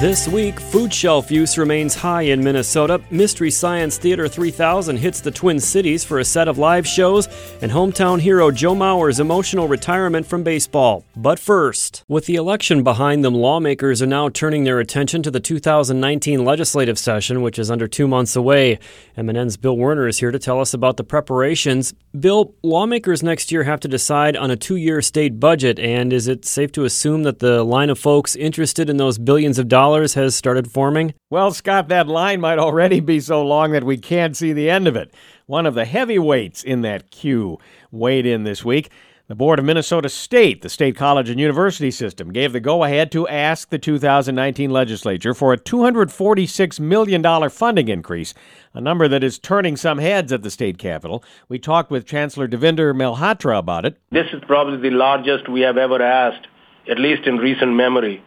This 0.00 0.28
week, 0.28 0.60
food 0.60 0.94
shelf 0.94 1.28
use 1.28 1.58
remains 1.58 1.92
high 1.92 2.22
in 2.22 2.40
Minnesota. 2.40 3.00
Mystery 3.10 3.50
Science 3.50 3.98
Theater 3.98 4.28
3000 4.28 4.96
hits 4.96 5.20
the 5.20 5.32
Twin 5.32 5.58
Cities 5.58 6.04
for 6.04 6.20
a 6.20 6.24
set 6.24 6.46
of 6.46 6.56
live 6.56 6.86
shows, 6.86 7.26
and 7.62 7.72
hometown 7.72 8.20
hero 8.20 8.52
Joe 8.52 8.76
Mauer's 8.76 9.18
emotional 9.18 9.66
retirement 9.66 10.24
from 10.24 10.44
baseball. 10.44 11.04
But 11.16 11.40
first, 11.40 12.04
with 12.06 12.26
the 12.26 12.36
election 12.36 12.84
behind 12.84 13.24
them, 13.24 13.34
lawmakers 13.34 14.00
are 14.00 14.06
now 14.06 14.28
turning 14.28 14.62
their 14.62 14.78
attention 14.78 15.20
to 15.24 15.32
the 15.32 15.40
2019 15.40 16.44
legislative 16.44 16.96
session, 16.96 17.42
which 17.42 17.58
is 17.58 17.68
under 17.68 17.88
two 17.88 18.06
months 18.06 18.36
away. 18.36 18.78
MNN's 19.16 19.56
Bill 19.56 19.76
Werner 19.76 20.06
is 20.06 20.18
here 20.18 20.30
to 20.30 20.38
tell 20.38 20.60
us 20.60 20.72
about 20.72 20.96
the 20.96 21.02
preparations. 21.02 21.92
Bill, 22.20 22.54
lawmakers 22.62 23.24
next 23.24 23.50
year 23.50 23.64
have 23.64 23.80
to 23.80 23.88
decide 23.88 24.36
on 24.36 24.52
a 24.52 24.56
two 24.56 24.76
year 24.76 25.02
state 25.02 25.40
budget, 25.40 25.80
and 25.80 26.12
is 26.12 26.28
it 26.28 26.44
safe 26.44 26.70
to 26.70 26.84
assume 26.84 27.24
that 27.24 27.40
the 27.40 27.64
line 27.64 27.90
of 27.90 27.98
folks 27.98 28.36
interested 28.36 28.88
in 28.88 28.96
those 28.96 29.18
billions 29.18 29.58
of 29.58 29.66
dollars? 29.66 29.87
Has 29.96 30.36
started 30.36 30.70
forming? 30.70 31.14
Well, 31.30 31.50
Scott, 31.50 31.88
that 31.88 32.08
line 32.08 32.40
might 32.40 32.58
already 32.58 33.00
be 33.00 33.20
so 33.20 33.42
long 33.44 33.72
that 33.72 33.84
we 33.84 33.96
can't 33.96 34.36
see 34.36 34.52
the 34.52 34.70
end 34.70 34.86
of 34.86 34.96
it. 34.96 35.14
One 35.46 35.66
of 35.66 35.74
the 35.74 35.84
heavyweights 35.84 36.62
in 36.62 36.82
that 36.82 37.10
queue 37.10 37.58
weighed 37.90 38.26
in 38.26 38.44
this 38.44 38.64
week. 38.64 38.90
The 39.28 39.34
Board 39.34 39.58
of 39.58 39.64
Minnesota 39.66 40.08
State, 40.08 40.62
the 40.62 40.70
state 40.70 40.96
college 40.96 41.28
and 41.28 41.38
university 41.38 41.90
system, 41.90 42.32
gave 42.32 42.54
the 42.54 42.60
go 42.60 42.84
ahead 42.84 43.12
to 43.12 43.28
ask 43.28 43.68
the 43.68 43.78
2019 43.78 44.70
legislature 44.70 45.34
for 45.34 45.52
a 45.52 45.58
$246 45.58 46.80
million 46.80 47.50
funding 47.50 47.88
increase, 47.88 48.32
a 48.72 48.80
number 48.80 49.06
that 49.06 49.22
is 49.22 49.38
turning 49.38 49.76
some 49.76 49.98
heads 49.98 50.32
at 50.32 50.42
the 50.42 50.50
state 50.50 50.78
capitol. 50.78 51.22
We 51.46 51.58
talked 51.58 51.90
with 51.90 52.06
Chancellor 52.06 52.48
Devinder 52.48 52.94
Malhotra 52.94 53.58
about 53.58 53.84
it. 53.84 53.98
This 54.10 54.28
is 54.32 54.42
probably 54.46 54.78
the 54.78 54.96
largest 54.96 55.48
we 55.48 55.60
have 55.60 55.76
ever 55.76 56.02
asked, 56.02 56.46
at 56.90 56.98
least 56.98 57.26
in 57.26 57.36
recent 57.36 57.72
memory 57.74 58.22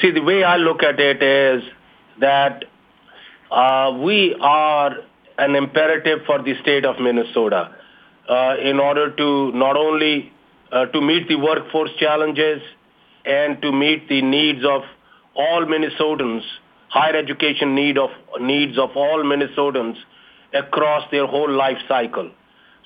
see, 0.00 0.10
the 0.10 0.22
way 0.22 0.42
I 0.44 0.56
look 0.56 0.82
at 0.82 0.98
it 1.00 1.22
is 1.22 1.62
that 2.20 2.64
uh, 3.50 3.98
we 4.02 4.36
are 4.40 4.96
an 5.38 5.54
imperative 5.54 6.20
for 6.26 6.42
the 6.42 6.54
state 6.62 6.84
of 6.84 6.98
Minnesota 6.98 7.74
uh, 8.28 8.56
in 8.62 8.80
order 8.80 9.14
to 9.14 9.52
not 9.52 9.76
only 9.76 10.32
uh, 10.72 10.86
to 10.86 11.00
meet 11.00 11.28
the 11.28 11.36
workforce 11.36 11.90
challenges 11.98 12.62
and 13.24 13.60
to 13.62 13.72
meet 13.72 14.08
the 14.08 14.22
needs 14.22 14.64
of 14.64 14.82
all 15.34 15.64
Minnesotans, 15.64 16.42
higher 16.88 17.16
education 17.16 17.74
need 17.74 17.98
of 17.98 18.10
needs 18.40 18.78
of 18.78 18.96
all 18.96 19.22
Minnesotans 19.22 19.96
across 20.54 21.08
their 21.10 21.26
whole 21.26 21.50
life 21.50 21.78
cycle. 21.86 22.30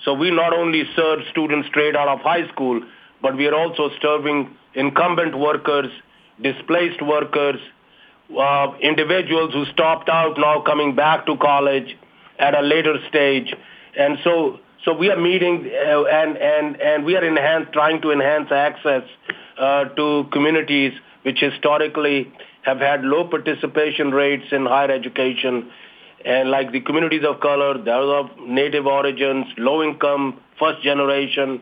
So 0.05 0.15
we 0.15 0.31
not 0.31 0.53
only 0.53 0.85
serve 0.97 1.21
students 1.31 1.69
straight 1.69 1.95
out 1.95 2.09
of 2.09 2.21
high 2.21 2.49
school, 2.49 2.83
but 3.23 3.37
we 3.37 3.47
are 3.47 3.55
also 3.55 3.91
serving 4.01 4.57
incumbent 4.75 5.39
workers 5.39 5.91
displaced 6.43 7.03
workers, 7.03 7.61
uh, 8.39 8.73
individuals 8.81 9.53
who 9.53 9.65
stopped 9.67 10.09
out 10.09 10.39
now 10.39 10.63
coming 10.63 10.95
back 10.95 11.27
to 11.27 11.37
college 11.37 11.97
at 12.39 12.55
a 12.55 12.63
later 12.63 12.97
stage. 13.09 13.55
And 13.99 14.19
so, 14.25 14.61
so 14.85 14.95
we 14.95 15.11
are 15.11 15.21
meeting 15.21 15.71
uh, 15.71 16.05
and, 16.05 16.37
and, 16.37 16.81
and 16.81 17.05
we 17.05 17.17
are 17.17 17.27
enhance, 17.27 17.69
trying 17.73 18.01
to 18.03 18.13
enhance 18.13 18.51
access 18.51 19.03
uh, 19.59 19.85
to 19.85 20.25
communities 20.33 20.93
which 21.23 21.39
historically 21.41 22.33
have 22.63 22.79
had 22.79 23.05
low 23.05 23.27
participation 23.29 24.11
rates 24.11 24.47
in 24.53 24.65
higher 24.65 24.91
education 24.91 25.71
and 26.25 26.51
like 26.51 26.73
the 26.73 26.81
communities 26.81 27.23
of 27.27 27.41
color, 27.41 27.83
those 27.83 28.25
of 28.25 28.47
native 28.47 28.87
origins, 28.87 29.47
low 29.57 29.83
income, 29.83 30.39
first 30.59 30.83
generation, 30.83 31.61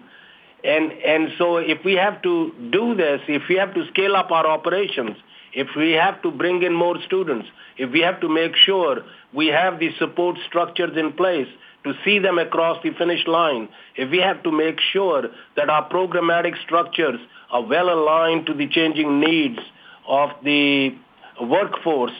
and, 0.64 0.92
and 0.92 1.28
so 1.38 1.58
if 1.58 1.84
we 1.84 1.94
have 1.94 2.20
to 2.22 2.52
do 2.72 2.94
this, 2.94 3.20
if 3.28 3.42
we 3.48 3.56
have 3.56 3.74
to 3.74 3.86
scale 3.88 4.16
up 4.16 4.30
our 4.30 4.46
operations, 4.46 5.16
if 5.52 5.69
we 5.76 5.92
have 5.92 6.20
to 6.22 6.30
bring 6.30 6.62
in 6.62 6.74
more 6.74 6.96
students, 7.06 7.48
if 7.76 7.91
we 7.92 8.00
have 8.00 8.20
to 8.20 8.28
make 8.28 8.56
sure 8.56 9.02
we 9.32 9.46
have 9.48 9.78
the 9.78 9.91
support 9.98 10.36
structures 10.46 10.96
in 10.96 11.12
place 11.12 11.48
to 11.84 11.92
see 12.04 12.19
them 12.19 12.38
across 12.38 12.82
the 12.82 12.91
finish 12.98 13.26
line, 13.26 13.69
if 13.96 14.10
we 14.10 14.19
have 14.19 14.42
to 14.42 14.52
make 14.52 14.78
sure 14.92 15.28
that 15.56 15.70
our 15.70 15.88
programmatic 15.88 16.60
structures 16.64 17.20
are 17.50 17.62
well 17.62 17.88
aligned 17.88 18.46
to 18.46 18.54
the 18.54 18.69
changing 18.69 19.20
needs 19.20 19.58
of 20.06 20.30
the 20.44 20.94
workforce, 21.40 22.12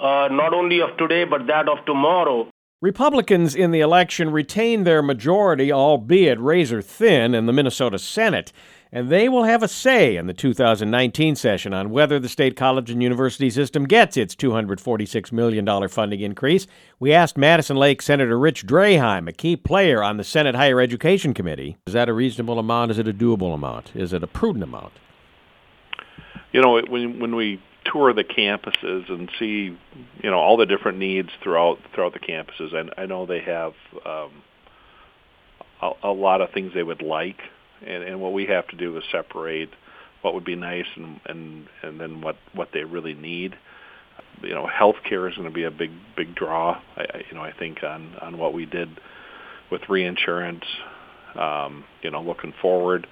uh, 0.00 0.28
not 0.30 0.52
only 0.52 0.80
of 0.80 0.96
today 0.98 1.24
but 1.24 1.46
that 1.46 1.68
of 1.68 1.84
tomorrow, 1.86 2.46
Republicans 2.82 3.54
in 3.54 3.70
the 3.70 3.80
election 3.80 4.30
retained 4.30 4.86
their 4.86 5.00
majority, 5.00 5.72
albeit 5.72 6.38
razor 6.38 6.82
thin, 6.82 7.34
in 7.34 7.46
the 7.46 7.52
Minnesota 7.52 7.98
Senate, 7.98 8.52
and 8.92 9.08
they 9.08 9.30
will 9.30 9.44
have 9.44 9.62
a 9.62 9.68
say 9.68 10.14
in 10.14 10.26
the 10.26 10.34
2019 10.34 11.36
session 11.36 11.72
on 11.72 11.88
whether 11.88 12.18
the 12.18 12.28
state 12.28 12.54
college 12.54 12.90
and 12.90 13.02
university 13.02 13.48
system 13.48 13.86
gets 13.86 14.18
its 14.18 14.36
$246 14.36 15.32
million 15.32 15.88
funding 15.88 16.20
increase. 16.20 16.66
We 17.00 17.14
asked 17.14 17.38
Madison 17.38 17.78
Lake 17.78 18.02
Senator 18.02 18.38
Rich 18.38 18.66
Draheim, 18.66 19.26
a 19.26 19.32
key 19.32 19.56
player 19.56 20.02
on 20.02 20.18
the 20.18 20.24
Senate 20.24 20.54
Higher 20.54 20.78
Education 20.78 21.32
Committee, 21.32 21.78
is 21.86 21.94
that 21.94 22.10
a 22.10 22.12
reasonable 22.12 22.58
amount? 22.58 22.90
Is 22.90 22.98
it 22.98 23.08
a 23.08 23.14
doable 23.14 23.54
amount? 23.54 23.92
Is 23.94 24.12
it 24.12 24.22
a 24.22 24.26
prudent 24.26 24.64
amount? 24.64 24.92
You 26.52 26.60
know, 26.60 26.78
when 26.90 27.18
when 27.20 27.34
we 27.36 27.58
tour 27.92 28.12
the 28.12 28.24
campuses 28.24 29.10
and 29.10 29.30
see, 29.38 29.76
you 30.22 30.30
know, 30.30 30.38
all 30.38 30.56
the 30.56 30.66
different 30.66 30.98
needs 30.98 31.30
throughout 31.42 31.78
throughout 31.94 32.12
the 32.12 32.20
campuses. 32.20 32.74
And 32.74 32.92
I 32.96 33.06
know 33.06 33.26
they 33.26 33.40
have 33.40 33.72
um, 34.04 34.42
a, 35.82 35.90
a 36.04 36.12
lot 36.12 36.40
of 36.40 36.50
things 36.50 36.72
they 36.74 36.82
would 36.82 37.02
like, 37.02 37.40
and, 37.86 38.02
and 38.02 38.20
what 38.20 38.32
we 38.32 38.46
have 38.46 38.66
to 38.68 38.76
do 38.76 38.96
is 38.96 39.04
separate 39.10 39.70
what 40.22 40.34
would 40.34 40.44
be 40.44 40.56
nice 40.56 40.86
and 40.96 41.20
and 41.26 41.68
and 41.82 42.00
then 42.00 42.20
what 42.20 42.36
what 42.52 42.70
they 42.72 42.84
really 42.84 43.14
need. 43.14 43.56
You 44.42 44.54
know, 44.54 44.66
healthcare 44.66 45.30
is 45.30 45.36
going 45.36 45.48
to 45.48 45.54
be 45.54 45.64
a 45.64 45.70
big 45.70 45.90
big 46.16 46.34
draw. 46.34 46.80
I, 46.96 47.02
I 47.02 47.22
you 47.28 47.36
know 47.36 47.42
I 47.42 47.52
think 47.52 47.82
on 47.82 48.14
on 48.20 48.38
what 48.38 48.52
we 48.52 48.66
did 48.66 48.88
with 49.70 49.82
reinsurance. 49.88 50.64
Um, 51.34 51.84
you 52.02 52.10
know, 52.10 52.22
looking 52.22 52.54
forward. 52.62 53.06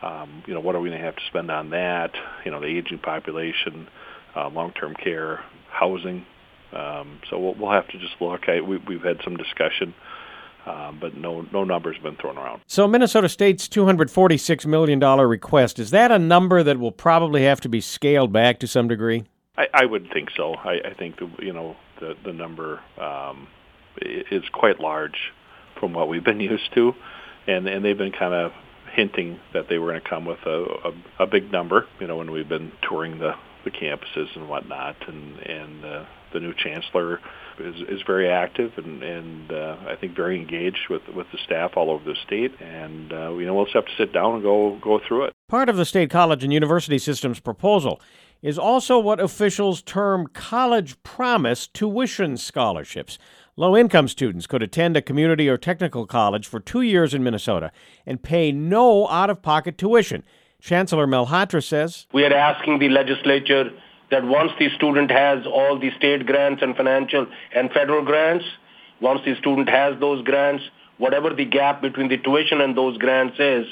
Um, 0.00 0.42
you 0.46 0.54
know, 0.54 0.60
what 0.60 0.74
are 0.74 0.80
we 0.80 0.88
going 0.88 1.00
to 1.00 1.04
have 1.04 1.16
to 1.16 1.26
spend 1.28 1.50
on 1.50 1.70
that? 1.70 2.12
You 2.44 2.50
know, 2.50 2.60
the 2.60 2.66
aging 2.66 3.00
population, 3.00 3.88
uh, 4.38 4.48
long-term 4.50 4.94
care, 4.94 5.44
housing. 5.70 6.24
Um, 6.72 7.20
so 7.30 7.38
we'll, 7.38 7.54
we'll 7.54 7.72
have 7.72 7.88
to 7.88 7.98
just 7.98 8.14
look. 8.20 8.48
I, 8.48 8.60
we, 8.60 8.76
we've 8.78 9.02
had 9.02 9.18
some 9.24 9.36
discussion. 9.36 9.94
Um, 10.66 10.98
but 11.00 11.16
no 11.16 11.46
no 11.50 11.64
numbers 11.64 11.96
have 11.96 12.02
been 12.02 12.16
thrown 12.16 12.36
around. 12.36 12.60
So 12.66 12.86
Minnesota 12.86 13.30
State's 13.30 13.68
$246 13.68 14.66
million 14.66 15.00
request, 15.00 15.78
is 15.78 15.92
that 15.92 16.10
a 16.10 16.18
number 16.18 16.62
that 16.62 16.78
will 16.78 16.92
probably 16.92 17.44
have 17.44 17.58
to 17.62 17.70
be 17.70 17.80
scaled 17.80 18.34
back 18.34 18.58
to 18.58 18.66
some 18.66 18.86
degree? 18.86 19.24
I, 19.56 19.68
I 19.72 19.84
would 19.86 20.10
think 20.12 20.30
so. 20.36 20.54
I, 20.54 20.80
I 20.84 20.94
think, 20.94 21.20
the, 21.20 21.30
you 21.38 21.54
know, 21.54 21.76
the, 22.00 22.16
the 22.22 22.34
number 22.34 22.80
um, 23.00 23.48
is 24.02 24.42
quite 24.52 24.78
large 24.78 25.32
from 25.80 25.94
what 25.94 26.08
we've 26.08 26.24
been 26.24 26.40
used 26.54 26.74
to. 26.74 26.92
And, 27.46 27.66
and 27.66 27.82
they've 27.82 27.96
been 27.96 28.12
kind 28.12 28.34
of 28.34 28.52
hinting 28.92 29.40
that 29.54 29.68
they 29.68 29.78
were 29.78 29.92
going 29.92 30.02
to 30.02 30.08
come 30.08 30.24
with 30.26 30.40
a, 30.44 30.64
a, 31.18 31.22
a 31.24 31.26
big 31.26 31.50
number, 31.50 31.86
you 31.98 32.06
know, 32.06 32.16
when 32.18 32.30
we've 32.30 32.48
been 32.48 32.72
touring 32.82 33.18
the, 33.18 33.34
the 33.64 33.70
campuses 33.70 34.34
and 34.36 34.48
whatnot. 34.48 34.96
And, 35.06 35.38
and 35.38 35.84
uh, 35.84 36.04
the 36.32 36.40
new 36.40 36.54
chancellor 36.54 37.20
is, 37.58 37.76
is 37.88 38.02
very 38.06 38.28
active 38.28 38.72
and, 38.76 39.02
and 39.02 39.52
uh, 39.52 39.76
I 39.86 39.96
think 39.96 40.14
very 40.14 40.38
engaged 40.38 40.88
with, 40.90 41.02
with 41.14 41.26
the 41.32 41.38
staff 41.44 41.72
all 41.76 41.90
over 41.90 42.04
the 42.04 42.16
state. 42.26 42.52
And, 42.60 43.12
uh, 43.12 43.32
you 43.34 43.46
know, 43.46 43.54
we'll 43.54 43.64
just 43.64 43.76
have 43.76 43.86
to 43.86 43.96
sit 43.96 44.12
down 44.12 44.34
and 44.34 44.42
go, 44.42 44.78
go 44.82 45.00
through 45.06 45.24
it. 45.24 45.32
Part 45.48 45.68
of 45.68 45.76
the 45.76 45.84
state 45.84 46.10
college 46.10 46.44
and 46.44 46.52
university 46.52 46.98
system's 46.98 47.40
proposal 47.40 48.00
is 48.42 48.58
also 48.58 48.98
what 48.98 49.20
officials 49.20 49.82
term 49.82 50.26
college 50.28 51.02
promise 51.02 51.66
tuition 51.66 52.36
scholarships. 52.36 53.18
Low 53.56 53.76
income 53.76 54.06
students 54.06 54.46
could 54.46 54.62
attend 54.62 54.96
a 54.96 55.02
community 55.02 55.48
or 55.48 55.58
technical 55.58 56.06
college 56.06 56.46
for 56.46 56.60
two 56.60 56.82
years 56.82 57.12
in 57.12 57.24
Minnesota 57.24 57.72
and 58.06 58.22
pay 58.22 58.52
no 58.52 59.08
out 59.08 59.30
of 59.30 59.42
pocket 59.42 59.76
tuition. 59.76 60.22
Chancellor 60.60 61.06
Malhotra 61.06 61.62
says 61.62 62.06
We 62.12 62.24
are 62.24 62.34
asking 62.34 62.78
the 62.78 62.88
legislature 62.88 63.70
that 64.10 64.24
once 64.24 64.52
the 64.58 64.68
student 64.76 65.10
has 65.10 65.46
all 65.46 65.78
the 65.78 65.90
state 65.96 66.26
grants 66.26 66.62
and 66.62 66.76
financial 66.76 67.26
and 67.54 67.70
federal 67.70 68.04
grants, 68.04 68.44
once 69.00 69.20
the 69.24 69.36
student 69.36 69.68
has 69.68 69.98
those 70.00 70.24
grants, 70.24 70.64
whatever 70.98 71.32
the 71.32 71.44
gap 71.44 71.80
between 71.80 72.08
the 72.08 72.18
tuition 72.18 72.60
and 72.60 72.76
those 72.76 72.98
grants 72.98 73.36
is, 73.38 73.66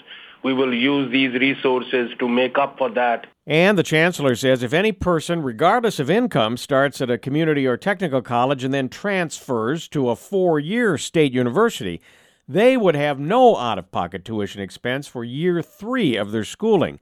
we 0.44 0.52
will 0.52 0.72
use 0.72 1.10
these 1.10 1.32
resources 1.32 2.10
to 2.20 2.28
make 2.28 2.56
up 2.56 2.78
for 2.78 2.90
that. 2.90 3.26
And 3.48 3.76
the 3.76 3.82
chancellor 3.82 4.36
says 4.36 4.62
if 4.62 4.72
any 4.72 4.92
person, 4.92 5.42
regardless 5.42 5.98
of 5.98 6.10
income, 6.10 6.56
starts 6.56 7.00
at 7.00 7.10
a 7.10 7.18
community 7.18 7.66
or 7.66 7.76
technical 7.76 8.22
college 8.22 8.62
and 8.62 8.72
then 8.72 8.88
transfers 8.88 9.88
to 9.88 10.10
a 10.10 10.16
four 10.16 10.60
year 10.60 10.98
state 10.98 11.32
university, 11.32 12.00
they 12.48 12.76
would 12.76 12.94
have 12.94 13.18
no 13.18 13.56
out 13.56 13.78
of 13.78 13.90
pocket 13.90 14.24
tuition 14.24 14.60
expense 14.60 15.06
for 15.06 15.24
year 15.24 15.62
three 15.62 16.16
of 16.16 16.32
their 16.32 16.44
schooling. 16.44 17.00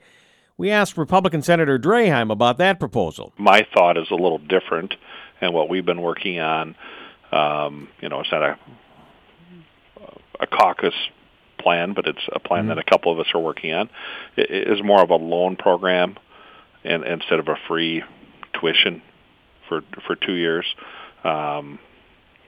We 0.56 0.70
asked 0.70 0.96
Republican 0.96 1.42
Senator 1.42 1.78
Draheim 1.78 2.30
about 2.30 2.58
that 2.58 2.78
proposal. 2.78 3.32
My 3.36 3.66
thought 3.74 3.98
is 3.98 4.10
a 4.10 4.14
little 4.14 4.38
different, 4.38 4.94
and 5.40 5.52
what 5.52 5.68
we've 5.68 5.84
been 5.84 6.00
working 6.00 6.38
on, 6.38 6.76
um, 7.32 7.88
you 8.00 8.08
know, 8.08 8.20
it's 8.20 8.30
not 8.30 8.42
a, 8.42 8.58
a 10.40 10.46
caucus 10.46 10.94
plan, 11.58 11.92
but 11.92 12.06
it's 12.06 12.26
a 12.32 12.38
plan 12.38 12.62
mm-hmm. 12.62 12.68
that 12.68 12.78
a 12.78 12.84
couple 12.84 13.12
of 13.12 13.18
us 13.18 13.26
are 13.34 13.40
working 13.40 13.72
on. 13.72 13.90
It 14.36 14.68
is 14.68 14.82
more 14.82 15.02
of 15.02 15.10
a 15.10 15.16
loan 15.16 15.56
program, 15.56 16.16
and 16.84 17.04
instead 17.04 17.40
of 17.40 17.48
a 17.48 17.56
free 17.66 18.04
tuition 18.58 19.02
for 19.68 19.82
for 20.06 20.14
two 20.14 20.34
years. 20.34 20.66
Um, 21.24 21.78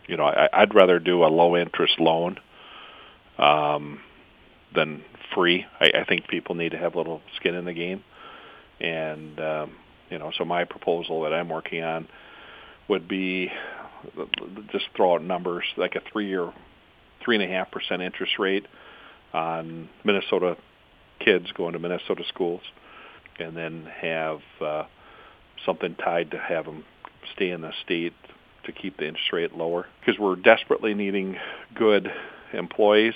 you 0.06 0.16
know, 0.16 0.24
I, 0.24 0.48
I'd 0.52 0.74
rather 0.74 1.00
do 1.00 1.24
a 1.24 1.26
low 1.26 1.56
interest 1.56 1.98
loan 1.98 2.38
um, 3.38 4.00
than 4.74 5.02
free. 5.34 5.64
I, 5.80 6.00
I 6.00 6.04
think 6.04 6.28
people 6.28 6.54
need 6.54 6.72
to 6.72 6.78
have 6.78 6.94
a 6.94 6.98
little 6.98 7.20
skin 7.36 7.54
in 7.54 7.64
the 7.64 7.72
game, 7.72 8.02
and 8.80 9.38
um, 9.40 9.72
you 10.10 10.18
know, 10.18 10.32
so 10.36 10.44
my 10.44 10.64
proposal 10.64 11.22
that 11.22 11.32
I'm 11.32 11.48
working 11.48 11.82
on 11.82 12.08
would 12.88 13.08
be 13.08 13.50
just 14.70 14.86
throw 14.94 15.14
out 15.14 15.24
numbers 15.24 15.64
like 15.76 15.96
a 15.96 16.00
three-year, 16.12 16.52
three 17.24 17.36
and 17.36 17.44
a 17.44 17.48
half 17.48 17.70
percent 17.70 18.02
interest 18.02 18.38
rate 18.38 18.66
on 19.32 19.88
Minnesota 20.04 20.56
kids 21.18 21.46
going 21.52 21.72
to 21.72 21.78
Minnesota 21.78 22.22
schools, 22.28 22.60
and 23.38 23.56
then 23.56 23.88
have 24.00 24.40
uh, 24.60 24.84
something 25.64 25.94
tied 25.96 26.30
to 26.30 26.38
have 26.38 26.66
them 26.66 26.84
stay 27.34 27.50
in 27.50 27.60
the 27.62 27.72
state 27.84 28.12
to 28.64 28.72
keep 28.72 28.96
the 28.96 29.06
interest 29.06 29.32
rate 29.32 29.54
lower 29.54 29.86
because 30.00 30.18
we're 30.18 30.36
desperately 30.36 30.94
needing 30.94 31.36
good 31.74 32.10
employees. 32.52 33.14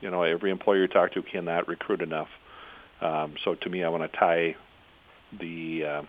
You 0.00 0.10
know, 0.10 0.22
every 0.22 0.50
employer 0.50 0.82
you 0.82 0.88
talk 0.88 1.12
to 1.12 1.22
cannot 1.22 1.68
recruit 1.68 2.02
enough. 2.02 2.28
Um, 3.00 3.34
so 3.44 3.54
to 3.54 3.68
me, 3.68 3.84
I 3.84 3.88
want 3.88 4.10
to 4.10 4.18
tie 4.18 4.56
the 5.38 5.84
uh, 5.84 6.02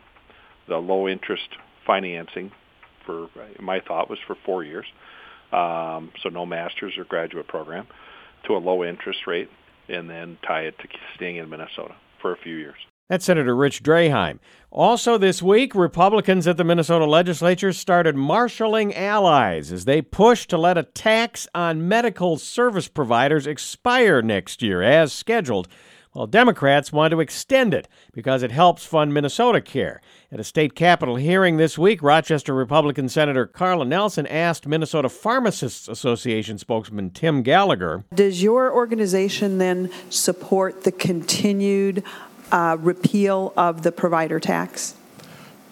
the 0.68 0.78
low 0.78 1.08
interest 1.08 1.50
financing 1.86 2.52
for 3.06 3.28
my 3.60 3.80
thought 3.82 4.10
was 4.10 4.20
for 4.26 4.36
four 4.46 4.64
years, 4.64 4.86
um, 5.52 6.12
so 6.22 6.30
no 6.30 6.46
master's 6.46 6.98
or 6.98 7.04
graduate 7.04 7.48
program, 7.48 7.86
to 8.48 8.54
a 8.54 8.60
low 8.60 8.84
interest 8.84 9.28
rate, 9.28 9.50
and 9.90 10.10
then 10.10 10.38
tie 10.48 10.62
it 10.62 10.78
to 10.80 10.88
staying 11.16 11.38
in 11.38 11.50
Minnesota 11.50 11.96
for 12.22 12.34
a 12.34 12.38
few 12.38 12.56
years. 12.56 12.78
That's 13.14 13.26
Senator 13.26 13.56
Rich 13.56 13.84
Draheim. 13.84 14.40
Also 14.72 15.20
this 15.20 15.40
week, 15.40 15.76
Republicans 15.76 16.48
at 16.48 16.58
the 16.58 16.64
Minnesota 16.64 17.06
legislature 17.06 17.72
started 17.72 18.16
marshaling 18.16 18.92
allies 18.96 19.72
as 19.72 19.86
they 19.86 20.02
push 20.02 20.48
to 20.48 20.58
let 20.58 20.80
a 20.80 20.84
tax 20.84 21.48
on 21.54 21.88
medical 21.88 22.38
service 22.38 22.88
providers 22.88 23.46
expire 23.46 24.24
next 24.24 24.64
year 24.64 24.82
as 24.82 25.14
scheduled, 25.14 25.68
while 26.14 26.26
Democrats 26.26 26.92
want 26.92 27.12
to 27.12 27.20
extend 27.20 27.72
it 27.72 27.88
because 28.14 28.42
it 28.42 28.52
helps 28.52 28.84
fund 28.84 29.14
Minnesota 29.14 29.62
Care. 29.62 30.02
At 30.32 30.40
a 30.40 30.44
state 30.44 30.74
capitol 30.74 31.18
hearing 31.18 31.58
this 31.58 31.78
week, 31.78 32.02
Rochester 32.02 32.56
Republican 32.56 33.10
Senator 33.10 33.46
Carla 33.46 33.86
Nelson 33.86 34.26
asked 34.26 34.66
Minnesota 34.66 35.08
Pharmacists 35.08 35.88
Association 35.88 36.58
spokesman 36.58 37.12
Tim 37.12 37.44
Gallagher 37.44 38.06
Does 38.16 38.42
your 38.42 38.74
organization 38.74 39.60
then 39.60 39.92
support 40.10 40.84
the 40.84 40.92
continued 40.92 42.04
uh, 42.54 42.78
repeal 42.80 43.52
of 43.58 43.82
the 43.82 43.92
provider 43.92 44.40
tax? 44.40 44.96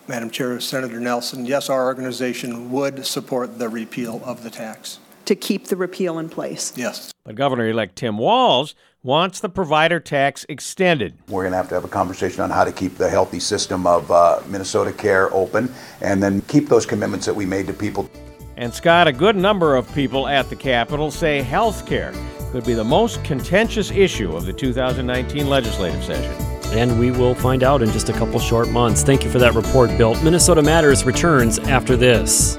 Madam 0.07 0.29
Chair, 0.29 0.59
Senator 0.59 0.99
Nelson, 0.99 1.45
yes, 1.45 1.69
our 1.69 1.85
organization 1.85 2.71
would 2.71 3.05
support 3.05 3.59
the 3.59 3.69
repeal 3.69 4.21
of 4.25 4.43
the 4.43 4.49
tax. 4.49 4.99
To 5.25 5.35
keep 5.35 5.67
the 5.67 5.77
repeal 5.77 6.19
in 6.19 6.27
place? 6.27 6.73
Yes. 6.75 7.13
But 7.23 7.35
Governor 7.35 7.69
elect 7.69 7.95
Tim 7.95 8.17
Walz 8.17 8.73
wants 9.03 9.39
the 9.39 9.49
provider 9.49 9.99
tax 9.99 10.45
extended. 10.49 11.13
We're 11.29 11.43
going 11.43 11.51
to 11.51 11.57
have 11.57 11.69
to 11.69 11.75
have 11.75 11.85
a 11.85 11.87
conversation 11.87 12.41
on 12.41 12.49
how 12.49 12.63
to 12.63 12.71
keep 12.71 12.97
the 12.97 13.09
healthy 13.09 13.39
system 13.39 13.87
of 13.87 14.09
uh, 14.11 14.41
Minnesota 14.47 14.91
Care 14.91 15.33
open 15.33 15.71
and 16.01 16.21
then 16.21 16.41
keep 16.41 16.67
those 16.67 16.85
commitments 16.85 17.25
that 17.27 17.35
we 17.35 17.45
made 17.45 17.67
to 17.67 17.73
people. 17.73 18.09
And 18.57 18.73
Scott, 18.73 19.07
a 19.07 19.13
good 19.13 19.35
number 19.35 19.75
of 19.75 19.91
people 19.93 20.27
at 20.27 20.49
the 20.49 20.55
Capitol 20.55 21.09
say 21.09 21.41
health 21.41 21.85
care 21.85 22.13
could 22.51 22.65
be 22.65 22.73
the 22.73 22.83
most 22.83 23.23
contentious 23.23 23.91
issue 23.91 24.35
of 24.35 24.45
the 24.45 24.53
2019 24.53 25.47
legislative 25.47 26.03
session. 26.03 26.60
And 26.71 26.99
we 26.99 27.11
will 27.11 27.35
find 27.35 27.63
out 27.63 27.81
in 27.81 27.91
just 27.91 28.09
a 28.09 28.13
couple 28.13 28.39
short 28.39 28.69
months. 28.69 29.03
Thank 29.03 29.23
you 29.23 29.29
for 29.29 29.39
that 29.39 29.53
report, 29.53 29.95
Bill. 29.97 30.15
Minnesota 30.23 30.61
Matters 30.61 31.03
returns 31.03 31.59
after 31.59 31.95
this. 31.97 32.57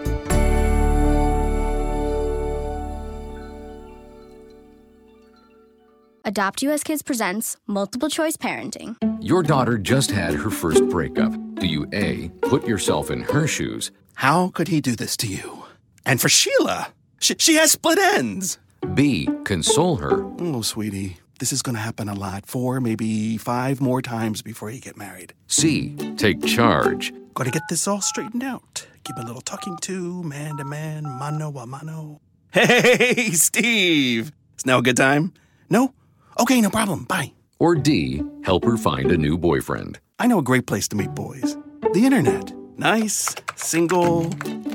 Adopt 6.25 6.63
US 6.63 6.83
Kids 6.83 7.03
presents 7.03 7.57
Multiple 7.67 8.09
Choice 8.09 8.37
Parenting. 8.37 8.97
Your 9.21 9.43
daughter 9.43 9.77
just 9.77 10.11
had 10.11 10.35
her 10.35 10.51
first 10.51 10.89
breakup. 10.89 11.33
Do 11.57 11.67
you 11.67 11.87
A, 11.93 12.29
put 12.43 12.67
yourself 12.67 13.11
in 13.11 13.23
her 13.23 13.47
shoes? 13.47 13.91
How 14.15 14.49
could 14.49 14.69
he 14.69 14.81
do 14.81 14.95
this 14.95 15.17
to 15.19 15.27
you? 15.27 15.65
And 16.07 16.21
for 16.21 16.29
Sheila, 16.29 16.89
she, 17.21 17.35
she 17.39 17.55
has 17.57 17.73
split 17.73 17.99
ends. 17.99 18.59
B, 18.95 19.29
console 19.45 19.97
her. 19.97 20.25
Oh, 20.39 20.63
sweetie. 20.63 21.19
This 21.43 21.53
is 21.53 21.61
going 21.61 21.75
to 21.75 21.81
happen 21.81 22.09
a 22.09 22.15
lot, 22.15 22.47
four, 22.47 22.81
maybe 22.81 23.37
five 23.37 23.81
more 23.81 24.01
times 24.01 24.43
before 24.43 24.71
you 24.71 24.79
get 24.79 24.97
married. 24.97 25.35
C. 25.49 25.97
Take 26.17 26.41
charge. 26.47 27.13
Got 27.35 27.47
to 27.47 27.51
get 27.51 27.63
this 27.69 27.89
all 27.89 28.01
straightened 28.01 28.45
out. 28.45 28.87
Give 29.03 29.17
a 29.17 29.27
little 29.27 29.41
talking 29.41 29.77
to, 29.79 30.23
man 30.23 30.57
to 30.59 30.65
man, 30.65 31.03
mano 31.03 31.51
a 31.59 31.67
mano. 31.67 32.21
Hey, 32.53 33.31
Steve! 33.33 34.31
Is 34.57 34.67
now 34.67 34.79
a 34.79 34.83
good 34.83 34.97
time? 34.97 35.33
No? 35.69 35.93
Okay, 36.39 36.61
no 36.61 36.71
problem. 36.71 37.07
Bye. 37.07 37.33
Or 37.59 37.75
D. 37.75 38.23
Help 38.45 38.65
her 38.65 38.77
find 38.77 39.11
a 39.11 39.19
new 39.19 39.37
boyfriend. 39.37 39.99
I 40.21 40.29
know 40.29 40.39
a 40.39 40.45
great 40.45 40.69
place 40.69 40.87
to 40.89 40.97
meet 40.97 41.13
boys 41.13 41.57
the 41.93 42.07
internet. 42.07 42.53
Nice, 42.79 43.35
single 43.57 44.29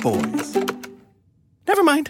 boys. 0.03 0.57
Never 1.65 1.83
mind. 1.83 2.09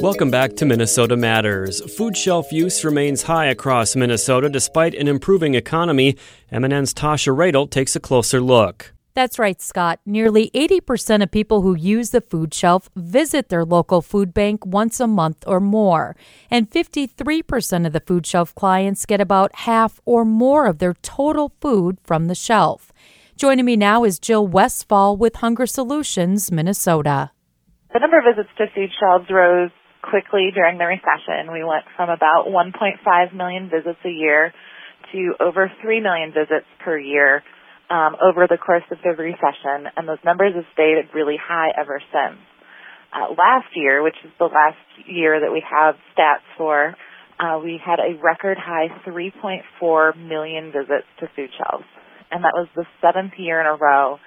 Welcome 0.00 0.30
back 0.30 0.54
to 0.56 0.66
Minnesota 0.66 1.16
Matters. 1.16 1.80
Food 1.96 2.16
shelf 2.16 2.52
use 2.52 2.84
remains 2.84 3.22
high 3.22 3.46
across 3.46 3.96
Minnesota 3.96 4.50
despite 4.50 4.94
an 4.94 5.08
improving 5.08 5.54
economy. 5.54 6.16
MNN's 6.52 6.92
Tasha 6.92 7.34
Radel 7.34 7.68
takes 7.70 7.96
a 7.96 8.00
closer 8.00 8.40
look. 8.40 8.92
That's 9.14 9.38
right, 9.38 9.60
Scott. 9.62 10.00
Nearly 10.04 10.50
80% 10.50 11.22
of 11.22 11.30
people 11.30 11.62
who 11.62 11.74
use 11.74 12.10
the 12.10 12.20
food 12.20 12.52
shelf 12.52 12.90
visit 12.94 13.48
their 13.48 13.64
local 13.64 14.02
food 14.02 14.34
bank 14.34 14.66
once 14.66 15.00
a 15.00 15.06
month 15.06 15.42
or 15.46 15.60
more. 15.60 16.14
And 16.50 16.70
53% 16.70 17.86
of 17.86 17.94
the 17.94 18.00
food 18.00 18.26
shelf 18.26 18.54
clients 18.54 19.06
get 19.06 19.22
about 19.22 19.54
half 19.54 19.98
or 20.04 20.26
more 20.26 20.66
of 20.66 20.78
their 20.78 20.94
total 20.94 21.54
food 21.62 21.96
from 22.04 22.26
the 22.26 22.34
shelf. 22.34 22.92
Joining 23.36 23.64
me 23.64 23.76
now 23.76 24.04
is 24.04 24.18
Jill 24.18 24.46
Westfall 24.46 25.16
with 25.16 25.36
Hunger 25.36 25.66
Solutions, 25.66 26.52
Minnesota. 26.52 27.30
The 27.94 28.00
number 28.00 28.18
of 28.18 28.24
visits 28.36 28.50
to 28.58 28.66
food 28.74 28.90
shelves 29.00 29.30
rose 29.30 29.70
quickly 30.10 30.50
during 30.54 30.78
the 30.78 30.86
recession. 30.86 31.52
We 31.52 31.64
went 31.64 31.84
from 31.96 32.10
about 32.10 32.46
1.5 32.46 33.34
million 33.34 33.70
visits 33.70 33.98
a 34.04 34.10
year 34.10 34.52
to 35.12 35.34
over 35.40 35.70
3 35.82 36.00
million 36.00 36.32
visits 36.32 36.66
per 36.84 36.98
year 36.98 37.42
um, 37.90 38.16
over 38.22 38.46
the 38.48 38.58
course 38.58 38.82
of 38.90 38.98
the 39.02 39.10
recession, 39.10 39.86
and 39.96 40.08
those 40.08 40.22
numbers 40.24 40.54
have 40.54 40.66
stayed 40.72 40.96
really 41.14 41.38
high 41.38 41.70
ever 41.78 42.00
since. 42.10 42.40
Uh, 43.14 43.30
last 43.38 43.70
year, 43.74 44.02
which 44.02 44.16
is 44.24 44.30
the 44.38 44.50
last 44.50 44.82
year 45.06 45.40
that 45.40 45.52
we 45.52 45.62
have 45.62 45.94
stats 46.12 46.44
for, 46.58 46.96
uh, 47.38 47.58
we 47.62 47.78
had 47.84 48.00
a 48.00 48.18
record 48.20 48.58
high 48.58 48.88
3.4 49.06 50.16
million 50.16 50.72
visits 50.72 51.06
to 51.20 51.28
food 51.36 51.50
shelves, 51.56 51.86
and 52.30 52.42
that 52.42 52.52
was 52.54 52.66
the 52.74 52.84
seventh 53.00 53.32
year 53.38 53.60
in 53.60 53.66
a 53.66 53.76
row 53.76 54.18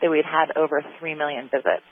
that 0.00 0.10
we'd 0.10 0.24
had 0.24 0.56
over 0.56 0.82
3 1.00 1.14
million 1.16 1.50
visits. 1.50 1.86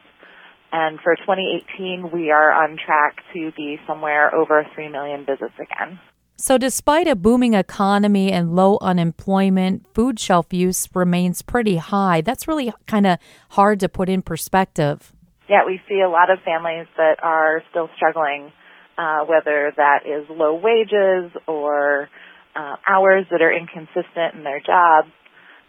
And 0.72 0.98
for 1.00 1.14
2018, 1.16 2.10
we 2.12 2.30
are 2.30 2.52
on 2.52 2.76
track 2.76 3.16
to 3.32 3.52
be 3.56 3.78
somewhere 3.86 4.34
over 4.34 4.66
3 4.74 4.88
million 4.88 5.24
visits 5.24 5.54
again. 5.54 5.98
So, 6.38 6.58
despite 6.58 7.08
a 7.08 7.16
booming 7.16 7.54
economy 7.54 8.30
and 8.30 8.54
low 8.54 8.76
unemployment, 8.82 9.86
food 9.94 10.20
shelf 10.20 10.52
use 10.52 10.86
remains 10.94 11.40
pretty 11.40 11.76
high. 11.76 12.20
That's 12.20 12.46
really 12.46 12.74
kind 12.86 13.06
of 13.06 13.18
hard 13.50 13.80
to 13.80 13.88
put 13.88 14.10
in 14.10 14.20
perspective. 14.20 15.14
Yeah, 15.48 15.64
we 15.64 15.80
see 15.88 16.00
a 16.00 16.10
lot 16.10 16.30
of 16.30 16.40
families 16.44 16.88
that 16.98 17.22
are 17.22 17.62
still 17.70 17.88
struggling, 17.96 18.52
uh, 18.98 19.24
whether 19.24 19.72
that 19.78 20.00
is 20.04 20.26
low 20.28 20.56
wages 20.56 21.32
or 21.46 22.10
uh, 22.54 22.76
hours 22.86 23.24
that 23.30 23.40
are 23.40 23.52
inconsistent 23.52 24.34
in 24.34 24.44
their 24.44 24.60
jobs 24.60 25.08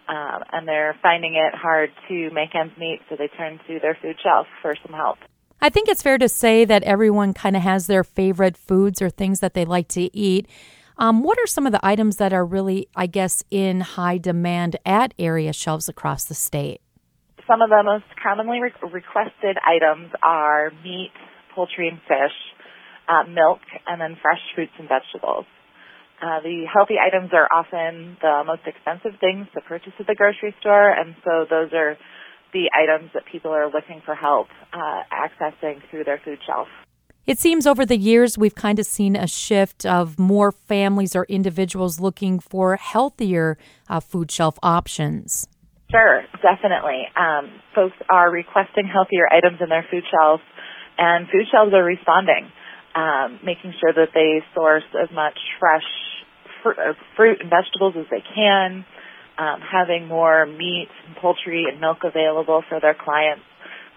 um, 0.08 0.44
and 0.52 0.68
they're 0.68 0.96
finding 1.02 1.36
it 1.36 1.54
hard 1.54 1.90
to 2.08 2.30
make 2.32 2.56
ends 2.56 2.74
meet, 2.78 3.00
so 3.10 3.16
they 3.18 3.28
turn 3.28 3.60
to 3.68 3.80
their 3.80 3.98
food 4.02 4.16
shelf 4.24 4.48
for 4.62 4.76
some 4.86 4.94
help. 4.94 5.18
I 5.60 5.70
think 5.70 5.90
it's 5.90 6.04
fair 6.04 6.18
to 6.18 6.30
say 6.30 6.66
that 6.66 6.84
everyone 6.84 7.34
kind 7.34 7.56
of 7.56 7.64
has 7.64 7.88
their 7.88 8.04
favorite 8.04 8.56
foods 8.56 9.02
or 9.02 9.10
things 9.10 9.40
that 9.40 9.54
they 9.54 9.66
like 9.66 9.88
to 9.90 10.16
eat. 10.16 10.48
Um, 10.98 11.24
what 11.24 11.38
are 11.40 11.48
some 11.48 11.66
of 11.66 11.72
the 11.72 11.86
items 11.86 12.18
that 12.18 12.32
are 12.34 12.46
really, 12.46 12.88
I 12.96 13.08
guess, 13.08 13.44
in 13.52 13.82
high 13.82 14.18
demand 14.18 14.78
at 14.86 15.14
area 15.20 15.54
shelves 15.54 15.90
across 15.90 16.26
the 16.26 16.36
state? 16.36 16.82
Some 17.48 17.62
of 17.62 17.70
the 17.70 17.82
most 17.84 18.06
commonly 18.22 18.60
re- 18.60 18.74
requested 18.92 19.58
items 19.66 20.12
are 20.24 20.72
meat, 20.84 21.12
poultry, 21.56 21.88
and 21.88 22.00
fish, 22.08 22.36
uh, 23.08 23.24
milk, 23.30 23.60
and 23.88 24.02
then 24.02 24.18
fresh 24.22 24.42
fruits 24.54 24.74
and 24.80 24.90
vegetables. 24.90 25.46
Uh, 26.20 26.42
the 26.42 26.66
healthy 26.66 26.96
items 26.98 27.30
are 27.32 27.48
often 27.54 28.18
the 28.22 28.44
most 28.46 28.62
expensive 28.66 29.20
things 29.20 29.46
to 29.54 29.62
purchase 29.62 29.94
at 30.00 30.08
the 30.08 30.16
grocery 30.16 30.56
store, 30.60 30.90
and 30.90 31.16
so 31.24 31.46
those 31.48 31.72
are 31.74 31.96
the 32.54 32.72
items 32.74 33.12
that 33.14 33.24
people 33.32 33.52
are 33.52 33.68
looking 33.70 34.02
for 34.04 34.16
help 34.16 34.48
uh, 34.74 35.02
accessing 35.14 35.80
through 35.92 36.04
their 36.04 36.20
food 36.26 36.40
shelf. 36.46 36.68
It 37.28 37.40
seems 37.40 37.68
over 37.68 37.86
the 37.86 37.98
years 37.98 38.38
we've 38.38 38.56
kind 38.56 38.80
of 38.80 38.86
seen 38.86 39.16
a 39.16 39.28
shift 39.28 39.86
of 39.86 40.18
more 40.18 40.52
families 40.52 41.16
or 41.16 41.26
individuals 41.26 42.00
looking 42.00 42.40
for 42.40 42.78
healthier 42.78 43.58
uh, 43.90 44.00
food 44.00 44.32
shelf 44.32 44.58
options. 44.64 45.48
Sure, 45.92 46.24
definitely. 46.42 47.04
Um, 47.16 47.62
folks 47.76 47.96
are 48.10 48.32
requesting 48.32 48.88
healthier 48.88 49.28
items 49.32 49.60
in 49.62 49.70
their 49.70 49.86
food 49.92 50.04
shelves, 50.10 50.42
and 50.98 51.28
food 51.28 51.46
shelves 51.52 51.74
are 51.74 51.84
responding, 51.84 52.50
um, 52.96 53.40
making 53.44 53.74
sure 53.80 53.94
that 53.94 54.16
they 54.16 54.42
source 54.56 54.88
as 54.96 55.14
much 55.14 55.38
fresh 55.60 55.86
fr- 56.76 56.82
uh, 56.82 56.94
fruit 57.16 57.42
and 57.42 57.50
vegetables 57.50 57.96
as 57.98 58.06
they 58.10 58.24
can, 58.36 58.86
um, 59.38 59.62
having 59.62 60.08
more 60.08 60.46
meat 60.46 60.90
and 61.08 61.16
poultry 61.18 61.66
and 61.70 61.80
milk 61.80 62.00
available 62.04 62.64
for 62.68 62.80
their 62.80 62.96
clients. 62.96 63.44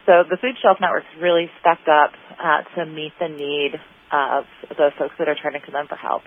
So 0.07 0.25
the 0.29 0.37
Food 0.41 0.57
Shelf 0.61 0.79
Network's 0.81 1.07
really 1.21 1.51
stepped 1.61 1.89
up 1.89 2.13
uh, 2.43 2.63
to 2.77 2.87
meet 2.87 3.13
the 3.21 3.29
need 3.29 3.75
of 4.13 4.45
the 4.69 4.91
folks 4.99 5.15
that 5.19 5.29
are 5.29 5.37
turning 5.37 5.63
to 5.67 5.73
them 5.73 5.87
for 5.89 5.97
help. 5.97 6.23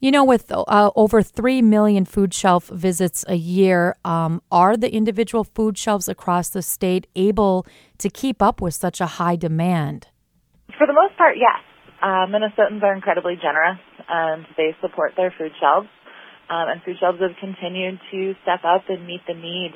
You 0.00 0.10
know, 0.10 0.24
with 0.24 0.50
uh, 0.50 0.90
over 0.96 1.22
3 1.22 1.62
million 1.62 2.04
food 2.04 2.34
shelf 2.34 2.66
visits 2.66 3.24
a 3.28 3.36
year, 3.36 3.96
um, 4.04 4.42
are 4.50 4.76
the 4.76 4.92
individual 4.92 5.44
food 5.44 5.78
shelves 5.78 6.08
across 6.08 6.48
the 6.48 6.60
state 6.60 7.06
able 7.14 7.64
to 7.98 8.10
keep 8.10 8.42
up 8.42 8.60
with 8.60 8.74
such 8.74 9.00
a 9.00 9.06
high 9.06 9.36
demand? 9.36 10.08
For 10.76 10.88
the 10.88 10.92
most 10.92 11.16
part, 11.16 11.36
yes. 11.36 11.60
Uh, 12.02 12.26
Minnesotans 12.26 12.82
are 12.82 12.94
incredibly 12.94 13.36
generous 13.36 13.78
and 14.08 14.44
they 14.56 14.74
support 14.80 15.12
their 15.16 15.32
food 15.38 15.52
shelves. 15.60 15.88
Um, 16.50 16.68
and 16.68 16.82
food 16.82 16.96
shelves 16.98 17.20
have 17.20 17.36
continued 17.38 18.00
to 18.10 18.34
step 18.42 18.60
up 18.64 18.82
and 18.88 19.06
meet 19.06 19.20
the 19.26 19.34
need 19.34 19.72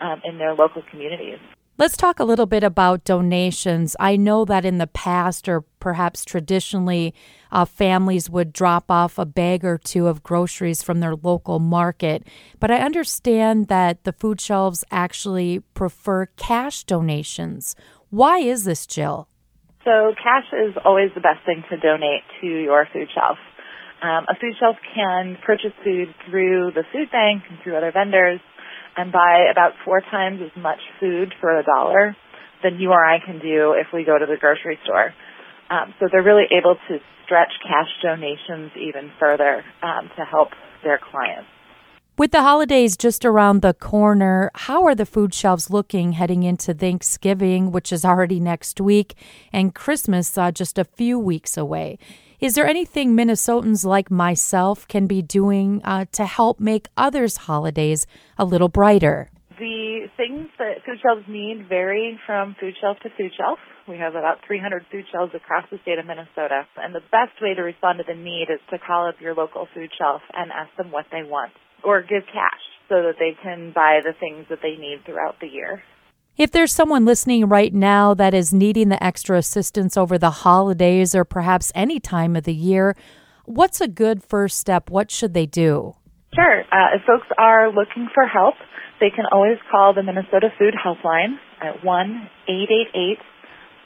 um, 0.00 0.20
in 0.24 0.38
their 0.38 0.54
local 0.54 0.82
communities. 0.90 1.38
Let's 1.78 1.96
talk 1.96 2.18
a 2.18 2.24
little 2.24 2.46
bit 2.46 2.64
about 2.64 3.04
donations. 3.04 3.94
I 4.00 4.16
know 4.16 4.44
that 4.46 4.64
in 4.64 4.78
the 4.78 4.88
past, 4.88 5.48
or 5.48 5.60
perhaps 5.78 6.24
traditionally, 6.24 7.14
uh, 7.52 7.64
families 7.64 8.28
would 8.28 8.52
drop 8.52 8.90
off 8.90 9.16
a 9.16 9.24
bag 9.24 9.64
or 9.64 9.78
two 9.78 10.08
of 10.08 10.24
groceries 10.24 10.82
from 10.82 10.98
their 10.98 11.14
local 11.14 11.60
market. 11.60 12.26
But 12.58 12.72
I 12.72 12.78
understand 12.78 13.68
that 13.68 14.02
the 14.02 14.12
food 14.12 14.40
shelves 14.40 14.84
actually 14.90 15.60
prefer 15.74 16.26
cash 16.26 16.82
donations. 16.82 17.76
Why 18.10 18.38
is 18.38 18.64
this, 18.64 18.84
Jill? 18.84 19.28
So, 19.88 20.12
cash 20.20 20.44
is 20.52 20.76
always 20.84 21.08
the 21.14 21.24
best 21.24 21.40
thing 21.46 21.64
to 21.70 21.80
donate 21.80 22.20
to 22.42 22.46
your 22.46 22.86
food 22.92 23.08
shelf. 23.14 23.38
Um, 24.04 24.28
a 24.28 24.36
food 24.36 24.52
shelf 24.60 24.76
can 24.94 25.38
purchase 25.40 25.72
food 25.82 26.12
through 26.28 26.72
the 26.76 26.84
food 26.92 27.08
bank 27.10 27.44
and 27.48 27.56
through 27.64 27.74
other 27.74 27.90
vendors 27.90 28.38
and 28.98 29.10
buy 29.10 29.48
about 29.50 29.72
four 29.86 30.02
times 30.02 30.40
as 30.44 30.52
much 30.60 30.78
food 31.00 31.32
for 31.40 31.58
a 31.58 31.64
dollar 31.64 32.14
than 32.62 32.78
you 32.78 32.90
or 32.90 33.02
I 33.02 33.16
can 33.24 33.40
do 33.40 33.72
if 33.80 33.86
we 33.94 34.04
go 34.04 34.18
to 34.18 34.26
the 34.26 34.36
grocery 34.36 34.78
store. 34.84 35.14
Um, 35.70 35.94
so 35.98 36.06
they're 36.12 36.22
really 36.22 36.52
able 36.52 36.76
to 36.76 36.98
stretch 37.24 37.52
cash 37.64 37.88
donations 38.02 38.72
even 38.76 39.10
further 39.18 39.64
um, 39.82 40.10
to 40.18 40.24
help 40.28 40.50
their 40.84 41.00
clients. 41.00 41.48
With 42.18 42.32
the 42.32 42.42
holidays 42.42 42.96
just 42.96 43.24
around 43.24 43.62
the 43.62 43.74
corner, 43.74 44.50
how 44.52 44.82
are 44.86 44.96
the 44.96 45.06
food 45.06 45.32
shelves 45.32 45.70
looking 45.70 46.14
heading 46.14 46.42
into 46.42 46.74
Thanksgiving, 46.74 47.70
which 47.70 47.92
is 47.92 48.04
already 48.04 48.40
next 48.40 48.80
week, 48.80 49.14
and 49.52 49.72
Christmas 49.72 50.36
uh, 50.36 50.50
just 50.50 50.80
a 50.80 50.84
few 50.84 51.16
weeks 51.16 51.56
away? 51.56 51.96
Is 52.40 52.56
there 52.56 52.66
anything 52.66 53.14
Minnesotans 53.14 53.84
like 53.84 54.10
myself 54.10 54.88
can 54.88 55.06
be 55.06 55.22
doing 55.22 55.80
uh, 55.84 56.06
to 56.10 56.26
help 56.26 56.58
make 56.58 56.88
others' 56.96 57.46
holidays 57.46 58.04
a 58.36 58.44
little 58.44 58.68
brighter? 58.68 59.30
The 59.56 60.10
things 60.16 60.48
that 60.58 60.82
food 60.84 60.98
shelves 61.00 61.22
need 61.28 61.68
vary 61.68 62.18
from 62.26 62.56
food 62.58 62.74
shelf 62.80 62.98
to 63.04 63.10
food 63.16 63.30
shelf. 63.38 63.60
We 63.86 63.96
have 63.98 64.16
about 64.16 64.38
300 64.44 64.86
food 64.90 65.04
shelves 65.12 65.34
across 65.36 65.70
the 65.70 65.78
state 65.82 66.00
of 66.00 66.06
Minnesota, 66.06 66.66
and 66.78 66.92
the 66.92 67.06
best 67.12 67.40
way 67.40 67.54
to 67.54 67.62
respond 67.62 67.98
to 67.98 68.04
the 68.04 68.18
need 68.18 68.48
is 68.50 68.58
to 68.70 68.78
call 68.80 69.06
up 69.06 69.20
your 69.20 69.36
local 69.36 69.68
food 69.72 69.90
shelf 69.96 70.22
and 70.34 70.50
ask 70.50 70.74
them 70.76 70.90
what 70.90 71.06
they 71.12 71.22
want, 71.22 71.52
or 71.84 72.02
give 72.02 72.24
cash 72.26 72.60
so 72.88 73.02
that 73.02 73.16
they 73.18 73.36
can 73.42 73.72
buy 73.74 74.00
the 74.02 74.12
things 74.18 74.46
that 74.48 74.60
they 74.62 74.76
need 74.76 75.04
throughout 75.04 75.36
the 75.40 75.46
year. 75.46 75.82
If 76.36 76.52
there's 76.52 76.72
someone 76.72 77.04
listening 77.04 77.48
right 77.48 77.74
now 77.74 78.14
that 78.14 78.32
is 78.32 78.52
needing 78.52 78.88
the 78.88 79.02
extra 79.02 79.38
assistance 79.38 79.96
over 79.96 80.18
the 80.18 80.30
holidays 80.30 81.14
or 81.14 81.24
perhaps 81.24 81.72
any 81.74 81.98
time 81.98 82.36
of 82.36 82.44
the 82.44 82.54
year, 82.54 82.96
what's 83.44 83.80
a 83.80 83.88
good 83.88 84.22
first 84.22 84.58
step? 84.58 84.88
What 84.88 85.10
should 85.10 85.34
they 85.34 85.46
do? 85.46 85.96
Sure. 86.34 86.60
Uh, 86.70 86.94
if 86.94 87.02
folks 87.06 87.26
are 87.38 87.72
looking 87.72 88.08
for 88.14 88.24
help, 88.26 88.54
they 89.00 89.10
can 89.10 89.24
always 89.32 89.58
call 89.70 89.94
the 89.94 90.02
Minnesota 90.02 90.50
Food 90.58 90.74
Helpline 90.74 91.38
at 91.60 91.84
1 91.84 92.30
888 92.48 93.18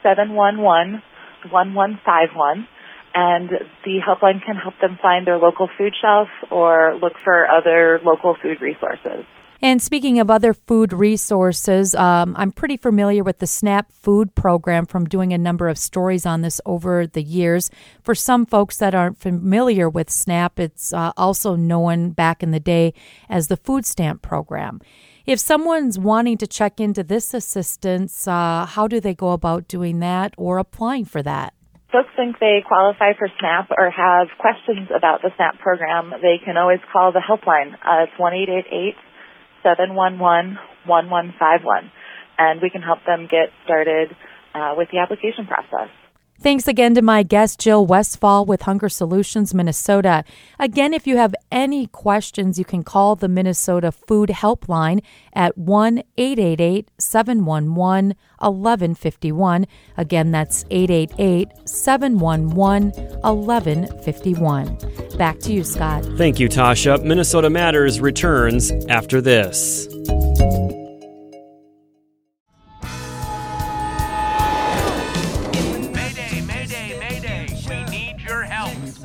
711 0.03 1.03
1151 1.51 2.69
and 3.14 3.50
the 3.85 3.99
helpline 4.07 4.45
can 4.45 4.57
help 4.57 4.75
them 4.81 4.99
find 5.00 5.26
their 5.26 5.38
local 5.38 5.69
food 5.78 5.95
shelf 6.00 6.28
or 6.50 6.99
look 7.00 7.14
for 7.23 7.49
other 7.49 8.00
local 8.04 8.37
food 8.42 8.61
resources. 8.61 9.25
And 9.64 9.81
speaking 9.81 10.19
of 10.19 10.28
other 10.28 10.54
food 10.54 10.92
resources, 10.92 11.95
um, 11.95 12.35
I'm 12.37 12.50
pretty 12.50 12.76
familiar 12.76 13.23
with 13.23 13.38
the 13.38 13.47
SNAP 13.47 13.92
food 13.92 14.35
program 14.35 14.87
from 14.87 15.04
doing 15.04 15.33
a 15.33 15.38
number 15.38 15.69
of 15.69 15.78
stories 15.78 16.26
on 16.26 16.40
this 16.40 16.61
over 16.66 17.07
the 17.07 17.23
years. 17.23 17.71
For 18.02 18.12
some 18.12 18.45
folks 18.45 18.78
that 18.78 18.92
aren't 18.92 19.19
familiar 19.19 19.88
with 19.88 20.11
SNAP, 20.11 20.59
it's 20.59 20.92
uh, 20.92 21.12
also 21.16 21.54
known 21.54 22.11
back 22.11 22.42
in 22.42 22.50
the 22.50 22.59
day 22.59 22.92
as 23.28 23.47
the 23.47 23.57
food 23.57 23.87
stamp 23.87 24.21
program. 24.21 24.81
If 25.26 25.38
someone's 25.38 25.97
wanting 25.97 26.38
to 26.38 26.49
check 26.49 26.81
into 26.81 27.04
this 27.04 27.33
assistance, 27.33 28.26
uh, 28.26 28.66
how 28.66 28.88
do 28.88 28.99
they 28.99 29.14
go 29.14 29.31
about 29.31 29.69
doing 29.69 30.00
that 30.00 30.35
or 30.37 30.59
applying 30.59 31.04
for 31.04 31.23
that? 31.23 31.54
Folks 31.93 32.09
think 32.17 32.41
they 32.41 32.65
qualify 32.67 33.13
for 33.13 33.29
SNAP 33.39 33.71
or 33.77 33.91
have 33.91 34.29
questions 34.41 34.89
about 34.89 35.21
the 35.23 35.31
SNAP 35.37 35.61
program, 35.61 36.11
they 36.23 36.41
can 36.43 36.57
always 36.57 36.81
call 36.91 37.13
the 37.13 37.21
helpline. 37.21 37.75
Uh, 37.75 38.09
it's 38.09 38.19
one 38.19 38.33
eight 38.33 38.49
eight 38.49 38.67
eight 38.73 38.97
711 39.63 40.59
1151, 40.89 41.93
and 42.39 42.61
we 42.61 42.71
can 42.71 42.83
help 42.83 42.99
them 43.07 43.29
get 43.31 43.53
started 43.65 44.11
uh, 44.55 44.75
with 44.77 44.89
the 44.91 44.99
application 44.99 45.47
process. 45.47 45.93
Thanks 46.43 46.67
again 46.67 46.97
to 46.97 47.03
my 47.03 47.23
guest, 47.23 47.61
Jill 47.61 47.87
Westfall 47.87 48.45
with 48.45 48.63
Hunger 48.63 48.89
Solutions 48.89 49.55
Minnesota. 49.55 50.25
Again, 50.59 50.93
if 50.93 51.07
you 51.07 51.17
have 51.17 51.37
any 51.53 51.87
questions, 51.87 52.59
you 52.59 52.65
can 52.65 52.83
call 52.83 53.15
the 53.15 53.29
Minnesota 53.29 53.93
Food 53.93 54.31
Helpline 54.31 55.05
at 55.35 55.57
1 55.57 56.03
888 56.19 56.91
711 56.99 58.17
1151. 58.41 59.67
Again, 59.97 60.33
that's 60.33 60.65
888 60.69 61.69
711 61.69 62.91
1151. 63.23 64.79
Back 65.17 65.39
to 65.39 65.53
you, 65.53 65.63
Scott. 65.63 66.05
Thank 66.17 66.41
you, 66.41 66.49
Tasha. 66.49 67.05
Minnesota 67.05 67.51
Matters 67.51 68.01
returns 68.01 68.73
after 68.89 69.21
this. 69.21 69.87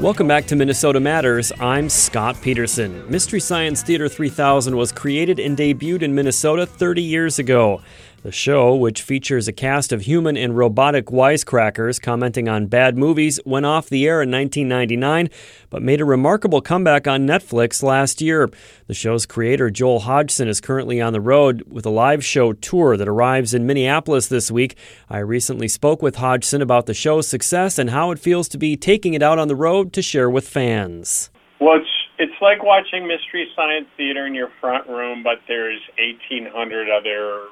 Welcome 0.08 0.30
back 0.30 0.46
to 0.46 0.56
Minnesota 0.56 1.02
Matters. 1.02 1.52
I'm 1.60 1.90
Scott 1.90 2.42
Peterson. 2.42 3.12
Mystery 3.12 3.42
Science 3.42 3.84
Theater 3.84 4.08
3000 4.08 4.78
was 4.78 4.94
created 4.94 5.38
and 5.38 5.58
debuted 5.58 6.02
in 6.02 6.16
Minnesota 6.16 6.66
30 6.66 7.02
years 7.02 7.40
ago. 7.40 7.82
The 8.28 8.34
show, 8.34 8.76
which 8.76 9.04
features 9.04 9.48
a 9.48 9.54
cast 9.54 9.94
of 9.94 10.02
human 10.02 10.36
and 10.36 10.58
robotic 10.58 11.06
wisecrackers 11.06 12.02
commenting 12.02 12.50
on 12.50 12.66
bad 12.66 12.98
movies, 12.98 13.40
went 13.46 13.66
off 13.66 13.88
the 13.88 14.06
air 14.06 14.22
in 14.22 14.30
1999, 14.30 15.30
but 15.70 15.82
made 15.82 16.02
a 16.02 16.04
remarkable 16.04 16.60
comeback 16.60 17.08
on 17.08 17.26
Netflix 17.26 17.82
last 17.82 18.20
year. 18.20 18.50
The 18.88 18.94
show's 18.94 19.26
creator, 19.26 19.70
Joel 19.70 20.02
Hodgson, 20.02 20.50
is 20.50 20.60
currently 20.60 21.00
on 21.00 21.14
the 21.14 21.22
road 21.22 21.64
with 21.70 21.86
a 21.86 21.90
live 21.90 22.22
show 22.22 22.52
tour 22.52 22.98
that 22.98 23.08
arrives 23.08 23.54
in 23.54 23.66
Minneapolis 23.66 24.28
this 24.28 24.52
week. 24.52 24.76
I 25.10 25.20
recently 25.20 25.70
spoke 25.70 26.02
with 26.02 26.18
Hodgson 26.18 26.62
about 26.62 26.86
the 26.86 26.94
show's 26.94 27.30
success 27.30 27.80
and 27.80 27.92
how 27.92 28.12
it 28.12 28.20
feels 28.20 28.50
to 28.50 28.58
be 28.58 28.76
taking 28.76 29.14
it 29.14 29.24
out 29.24 29.40
on 29.40 29.48
the 29.48 29.56
road 29.56 29.94
to 29.94 30.02
share 30.02 30.30
with 30.30 30.50
fans. 30.50 31.30
Well, 31.62 31.78
it's 31.78 31.88
it's 32.20 32.42
like 32.42 32.62
watching 32.62 33.08
Mystery 33.08 33.48
Science 33.56 33.88
Theater 33.96 34.26
in 34.26 34.36
your 34.36 34.50
front 34.60 34.86
room, 34.90 35.24
but 35.24 35.40
there's 35.48 35.80
1,800 35.98 36.90
other 36.90 37.46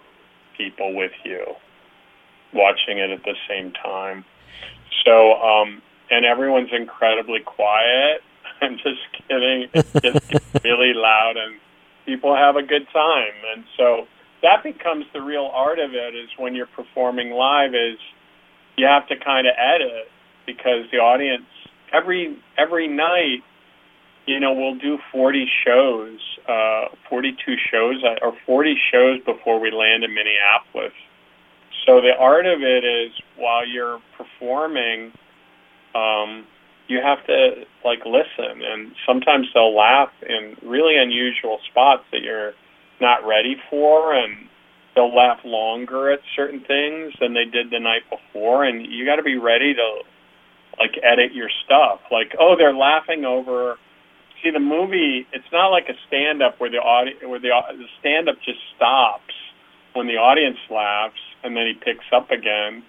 people 0.58 0.94
with 0.96 1.12
you. 1.24 1.46
watching 2.54 3.00
it 3.00 3.10
at 3.10 3.24
the 3.24 3.36
same 3.50 3.74
time. 3.74 4.24
So, 5.04 5.34
um, 5.42 5.82
and 6.10 6.26
everyone's 6.26 6.70
incredibly 6.72 7.40
quiet. 7.42 8.22
I'm 8.62 8.78
just 8.78 9.02
kidding. 9.28 9.68
It 9.74 10.02
gets 10.02 10.64
really 10.64 10.94
loud 10.94 11.34
and 11.38 11.60
people 12.06 12.36
have 12.36 12.56
a 12.56 12.64
good 12.64 12.88
time. 12.94 13.34
And 13.54 13.66
so 13.78 14.08
that 14.42 14.64
becomes 14.64 15.06
the 15.14 15.22
real 15.22 15.50
art 15.54 15.80
of 15.80 15.94
it 15.94 16.16
is 16.16 16.30
when 16.38 16.56
you're 16.56 16.68
performing 16.68 17.32
live 17.32 17.74
is 17.74 17.98
you 18.78 18.86
have 18.86 19.08
to 19.08 19.16
kind 19.18 19.48
of 19.48 19.54
edit 19.58 20.10
because 20.46 20.86
the 20.92 20.98
audience 20.98 21.46
every 21.92 22.38
every 22.58 22.88
night 22.88 23.44
you 24.26 24.40
know 24.40 24.54
we'll 24.54 24.76
do 24.76 24.98
40 25.12 25.48
shows 25.66 26.20
uh 26.48 26.86
42 27.10 27.56
shows 27.72 28.04
uh, 28.04 28.26
or 28.26 28.34
40 28.46 28.76
shows 28.92 29.20
before 29.26 29.60
we 29.60 29.72
land 29.72 30.04
in 30.04 30.14
Minneapolis. 30.14 30.94
So 31.86 32.02
the 32.02 32.14
art 32.18 32.46
of 32.46 32.62
it 32.62 32.84
is 32.84 33.12
while 33.38 33.68
you're 33.68 34.00
performing 34.18 35.12
um 35.94 36.46
you 36.88 37.02
have 37.02 37.26
to 37.26 37.66
like 37.84 38.00
listen 38.06 38.62
and 38.62 38.92
sometimes 39.08 39.48
they'll 39.54 39.76
laugh 39.76 40.12
in 40.28 40.56
really 40.62 40.98
unusual 40.98 41.60
spots 41.70 42.04
that 42.12 42.22
you're 42.22 42.54
not 43.02 43.26
ready 43.26 43.56
for 43.70 44.14
and 44.14 44.48
they'll 44.94 45.14
laugh 45.14 45.40
longer 45.44 46.12
at 46.12 46.20
certain 46.36 46.62
things 46.62 47.14
than 47.20 47.34
they 47.34 47.46
did 47.46 47.70
the 47.72 47.80
night 47.80 48.04
before 48.10 48.64
and 48.66 48.86
you 48.86 49.06
got 49.06 49.16
to 49.16 49.24
be 49.24 49.38
ready 49.38 49.74
to 49.74 50.02
like 50.80 51.00
edit 51.04 51.34
your 51.34 51.50
stuff. 51.66 52.02
Like 52.12 52.36
oh 52.40 52.56
they're 52.56 52.76
laughing 52.76 53.26
over 53.26 53.78
see 54.46 54.52
the 54.52 54.60
movie 54.60 55.26
it's 55.34 55.52
not 55.52 55.70
like 55.70 55.90
a 55.90 55.98
stand 56.08 56.44
up 56.44 56.60
where 56.60 56.70
the 56.70 56.78
audience 56.78 57.20
where 57.24 57.40
the 57.40 57.50
the 57.50 57.86
stand 58.00 58.30
up 58.30 58.36
just 58.46 58.60
stops 58.76 59.34
when 59.94 60.08
the 60.08 60.18
audience 60.18 60.58
laughs 60.70 61.20
and 61.44 61.56
then 61.56 61.66
he 61.68 61.74
picks 61.74 62.06
up 62.14 62.30
again. 62.32 62.84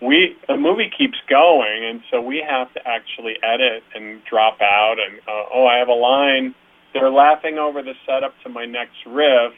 We 0.00 0.36
the 0.48 0.56
movie 0.56 0.90
keeps 0.96 1.18
going 1.28 1.84
and 1.84 2.00
so 2.10 2.20
we 2.20 2.44
have 2.48 2.72
to 2.74 2.80
actually 2.86 3.36
edit 3.42 3.82
and 3.94 4.22
drop 4.24 4.60
out 4.60 4.96
and 4.98 5.18
uh, 5.28 5.54
oh 5.54 5.66
I 5.66 5.76
have 5.78 5.88
a 5.88 5.92
line. 5.92 6.54
They're 6.94 7.10
laughing 7.10 7.58
over 7.58 7.82
the 7.82 7.94
setup 8.06 8.32
to 8.44 8.48
my 8.48 8.64
next 8.64 8.96
riff. 9.06 9.52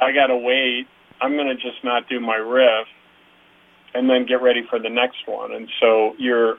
I 0.00 0.12
got 0.12 0.28
to 0.28 0.36
wait. 0.36 0.86
I'm 1.20 1.32
to 1.32 1.54
just 1.54 1.82
not 1.82 2.08
do 2.08 2.20
my 2.20 2.36
riff 2.36 2.86
and 3.94 4.08
then 4.08 4.26
get 4.26 4.42
ready 4.42 4.62
for 4.68 4.78
the 4.78 4.90
next 4.90 5.26
one. 5.26 5.52
And 5.52 5.68
so 5.80 6.14
you're 6.18 6.56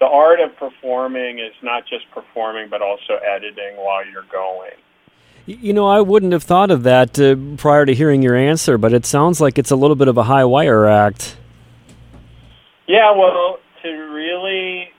the 0.00 0.06
art 0.06 0.40
of 0.40 0.56
performing 0.56 1.38
is 1.38 1.54
not 1.62 1.84
just 1.86 2.10
performing 2.10 2.68
but 2.68 2.82
also 2.82 3.14
editing 3.24 3.76
while 3.76 4.04
you're 4.06 4.26
going 4.30 4.72
you 5.48 5.72
know, 5.72 5.86
I 5.86 6.02
wouldn't 6.02 6.32
have 6.32 6.42
thought 6.42 6.70
of 6.70 6.82
that 6.82 7.18
uh, 7.18 7.34
prior 7.56 7.86
to 7.86 7.94
hearing 7.94 8.22
your 8.22 8.36
answer, 8.36 8.76
but 8.76 8.92
it 8.92 9.06
sounds 9.06 9.40
like 9.40 9.58
it's 9.58 9.70
a 9.70 9.76
little 9.76 9.96
bit 9.96 10.06
of 10.06 10.18
a 10.18 10.24
high 10.24 10.44
wire 10.44 10.84
act. 10.84 11.38
Yeah, 12.86 13.12
well, 13.16 13.58
to 13.82 13.88
really 13.88 14.90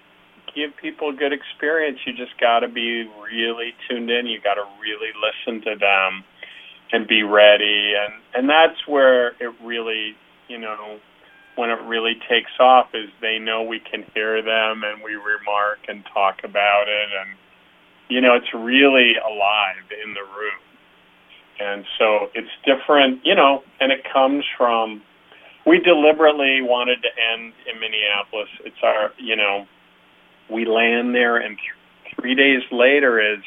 give 0.56 0.76
people 0.78 1.10
a 1.10 1.14
good 1.14 1.34
experience, 1.34 2.00
you 2.06 2.14
just 2.14 2.36
got 2.40 2.62
to 2.62 2.68
be 2.68 3.08
really 3.32 3.76
tuned 3.88 4.10
in. 4.10 4.26
You 4.26 4.42
got 4.42 4.56
to 4.56 4.66
really 4.82 5.12
listen 5.22 5.62
to 5.66 5.78
them 5.78 6.24
and 6.92 7.08
be 7.08 7.22
ready, 7.22 7.94
and 7.96 8.14
and 8.34 8.50
that's 8.50 8.88
where 8.88 9.30
it 9.40 9.54
really, 9.64 10.16
you 10.48 10.58
know, 10.58 11.00
when 11.60 11.70
it 11.70 11.82
really 11.84 12.16
takes 12.30 12.52
off 12.58 12.88
is 12.94 13.10
they 13.22 13.38
know 13.38 13.64
we 13.64 13.82
can 13.82 14.06
hear 14.14 14.42
them 14.42 14.84
and 14.86 15.04
we 15.04 15.16
remark 15.16 15.80
and 15.90 16.06
talk 16.14 16.40
about 16.46 16.88
it, 16.88 17.10
and 17.20 17.38
you 18.08 18.22
know, 18.22 18.34
it's 18.34 18.54
really 18.54 19.14
alive 19.18 19.84
in 19.92 20.14
the 20.14 20.22
room, 20.22 20.62
and 21.60 21.86
so 22.00 22.30
it's 22.34 22.50
different, 22.66 23.20
you 23.26 23.36
know, 23.36 23.62
and 23.82 23.92
it 23.92 24.00
comes 24.12 24.46
from 24.58 25.02
we 25.68 25.80
deliberately 25.80 26.62
wanted 26.62 27.02
to 27.02 27.10
end 27.34 27.54
in 27.72 27.80
Minneapolis. 27.80 28.48
It's 28.64 28.82
our, 28.82 29.12
you 29.18 29.36
know, 29.36 29.68
we 30.50 30.66
land 30.66 31.14
there, 31.14 31.38
and 31.38 31.58
th- 31.58 32.16
three 32.16 32.36
days 32.36 32.64
later 32.72 33.20
is 33.20 33.44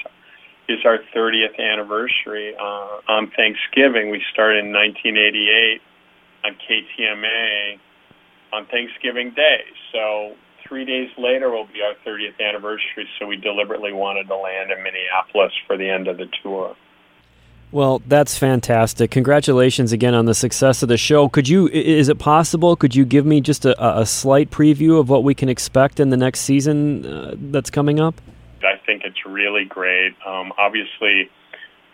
is 0.69 0.85
our 0.85 0.99
30th 1.17 1.59
anniversary 1.59 2.55
uh, 2.61 3.01
on 3.09 3.33
Thanksgiving. 3.35 4.11
We 4.11 4.23
started 4.33 4.65
in 4.65 4.73
1988 4.73 5.81
on 6.45 6.57
KTMA 6.61 7.79
on 8.53 8.67
Thanksgiving 8.67 9.31
Day. 9.31 9.65
So 9.93 10.35
three 10.67 10.85
days 10.85 11.11
later 11.19 11.51
will 11.51 11.67
be 11.67 11.81
our 11.83 11.95
30th 12.07 12.41
anniversary. 12.41 13.09
So 13.19 13.27
we 13.27 13.37
deliberately 13.37 13.93
wanted 13.93 14.29
to 14.29 14.37
land 14.37 14.71
in 14.71 14.83
Minneapolis 14.83 15.53
for 15.67 15.77
the 15.77 15.89
end 15.89 16.09
of 16.09 16.19
the 16.19 16.27
tour. 16.43 16.77
Well, 17.73 18.03
that's 18.07 18.37
fantastic. 18.37 19.11
Congratulations 19.11 19.93
again 19.93 20.15
on 20.15 20.27
the 20.27 20.35
success 20.35 20.83
of 20.83 20.91
the 20.91 20.99
show. 20.99 21.31
Could 21.31 21.49
you, 21.49 21.69
is 21.69 22.11
it 22.11 22.19
possible, 22.19 22.77
could 22.77 22.95
you 22.95 23.07
give 23.07 23.25
me 23.25 23.41
just 23.41 23.65
a, 23.65 24.01
a 24.01 24.05
slight 24.05 24.51
preview 24.51 25.01
of 25.01 25.09
what 25.09 25.25
we 25.25 25.35
can 25.35 25.49
expect 25.49 25.99
in 25.99 26.11
the 26.11 26.19
next 26.19 26.41
season 26.41 27.07
uh, 27.07 27.35
that's 27.35 27.71
coming 27.71 27.99
up? 27.99 28.21
I 28.63 28.77
think 28.85 29.05
it's 29.05 29.25
really 29.27 29.65
great. 29.65 30.15
Um, 30.27 30.53
obviously, 30.59 31.31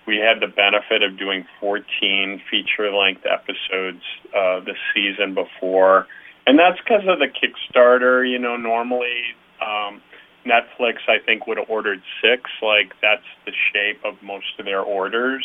we 0.09 0.17
had 0.17 0.41
the 0.41 0.49
benefit 0.49 1.03
of 1.03 1.17
doing 1.17 1.47
14 1.61 2.43
feature 2.51 2.91
length 2.93 3.25
episodes 3.25 4.03
uh, 4.37 4.61
this 4.61 4.77
season 4.93 5.35
before. 5.35 6.09
And 6.49 6.59
that's 6.59 6.79
because 6.81 7.03
of 7.07 7.19
the 7.19 7.29
Kickstarter. 7.29 8.29
You 8.29 8.39
know, 8.39 8.57
normally 8.57 9.23
um, 9.61 10.01
Netflix, 10.47 11.05
I 11.07 11.19
think, 11.25 11.47
would 11.47 11.59
have 11.59 11.69
ordered 11.69 12.01
six. 12.23 12.51
Like, 12.63 12.95
that's 13.03 13.27
the 13.45 13.53
shape 13.73 14.01
of 14.05 14.15
most 14.23 14.59
of 14.59 14.65
their 14.65 14.81
orders 14.81 15.45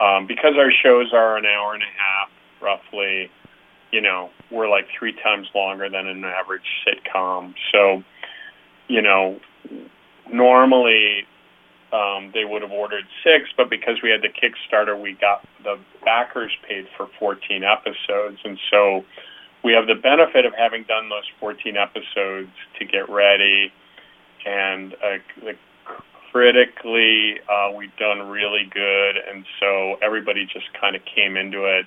um, 0.00 0.26
because 0.26 0.54
our 0.56 0.70
shows 0.70 1.12
are 1.12 1.36
an 1.36 1.46
hour 1.46 1.74
and 1.74 1.82
a 1.82 1.86
half 1.86 2.30
roughly 2.60 3.30
you 3.92 4.00
know 4.00 4.30
we're 4.50 4.68
like 4.68 4.86
three 4.98 5.12
times 5.22 5.48
longer 5.54 5.88
than 5.88 6.06
an 6.06 6.24
average 6.24 6.66
sitcom 6.86 7.54
so 7.72 8.02
you 8.88 9.00
know 9.00 9.38
normally 10.32 11.26
um, 11.92 12.30
they 12.34 12.44
would 12.44 12.62
have 12.62 12.72
ordered 12.72 13.04
six 13.24 13.48
but 13.56 13.70
because 13.70 13.96
we 14.02 14.10
had 14.10 14.20
the 14.22 14.28
kickstarter 14.28 15.00
we 15.00 15.16
got 15.20 15.46
the 15.62 15.78
backers 16.04 16.52
paid 16.68 16.86
for 16.96 17.08
14 17.18 17.62
episodes 17.64 18.38
and 18.44 18.58
so 18.70 19.04
we 19.64 19.72
have 19.72 19.86
the 19.86 19.94
benefit 19.94 20.44
of 20.44 20.52
having 20.54 20.84
done 20.84 21.08
those 21.08 21.24
14 21.40 21.76
episodes 21.76 22.50
to 22.78 22.84
get 22.84 23.08
ready. 23.08 23.72
And 24.46 24.94
uh, 24.94 25.52
critically, 26.30 27.40
uh, 27.48 27.72
we've 27.76 27.94
done 27.96 28.28
really 28.28 28.70
good, 28.72 29.16
and 29.16 29.44
so 29.60 29.96
everybody 30.02 30.46
just 30.46 30.66
kind 30.80 30.94
of 30.94 31.02
came 31.04 31.36
into 31.36 31.64
it 31.64 31.86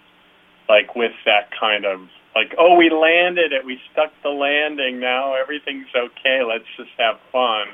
like 0.71 0.95
with 0.95 1.11
that 1.25 1.49
kind 1.59 1.85
of 1.85 1.99
like, 2.33 2.55
oh, 2.57 2.75
we 2.75 2.89
landed 2.89 3.51
it, 3.51 3.65
we 3.65 3.77
stuck 3.91 4.11
the 4.23 4.29
landing, 4.29 4.99
now 4.99 5.33
everything's 5.35 5.87
okay, 5.93 6.41
let's 6.47 6.63
just 6.77 6.91
have 6.97 7.19
fun. 7.31 7.67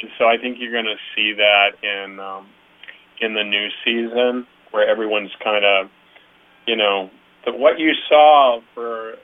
And 0.00 0.10
so 0.18 0.26
I 0.26 0.36
think 0.36 0.58
you're 0.58 0.72
going 0.72 0.84
to 0.84 0.98
see 1.14 1.32
that 1.34 1.78
in 1.82 2.18
um, 2.18 2.48
in 3.20 3.34
the 3.34 3.44
new 3.44 3.68
season 3.84 4.46
where 4.72 4.88
everyone's 4.88 5.30
kind 5.42 5.64
of, 5.64 5.88
you 6.66 6.74
know, 6.74 7.08
the, 7.44 7.52
what 7.52 7.78
you 7.78 7.92
saw 8.08 8.60
for 8.74 9.14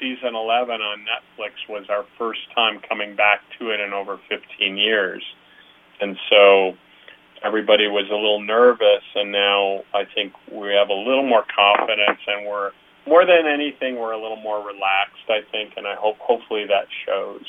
season 0.00 0.34
11 0.34 0.80
on 0.80 1.00
Netflix 1.00 1.50
was 1.68 1.86
our 1.88 2.04
first 2.16 2.40
time 2.54 2.80
coming 2.88 3.16
back 3.16 3.40
to 3.58 3.70
it 3.70 3.80
in 3.80 3.92
over 3.92 4.18
15 4.28 4.76
years 4.76 5.22
and 6.00 6.16
so 6.30 6.72
everybody 7.42 7.88
was 7.88 8.06
a 8.10 8.14
little 8.14 8.40
nervous 8.40 9.02
and 9.14 9.32
now 9.32 9.82
I 9.94 10.04
think 10.14 10.32
we 10.52 10.68
have 10.68 10.88
a 10.88 10.94
little 10.94 11.26
more 11.26 11.44
confidence 11.54 12.20
and 12.26 12.46
we're 12.46 12.70
more 13.06 13.26
than 13.26 13.46
anything 13.46 13.98
we're 13.98 14.12
a 14.12 14.20
little 14.20 14.40
more 14.40 14.58
relaxed 14.58 15.26
I 15.28 15.40
think 15.50 15.74
and 15.76 15.86
I 15.86 15.94
hope 15.94 16.18
hopefully 16.18 16.64
that 16.66 16.86
shows. 17.06 17.46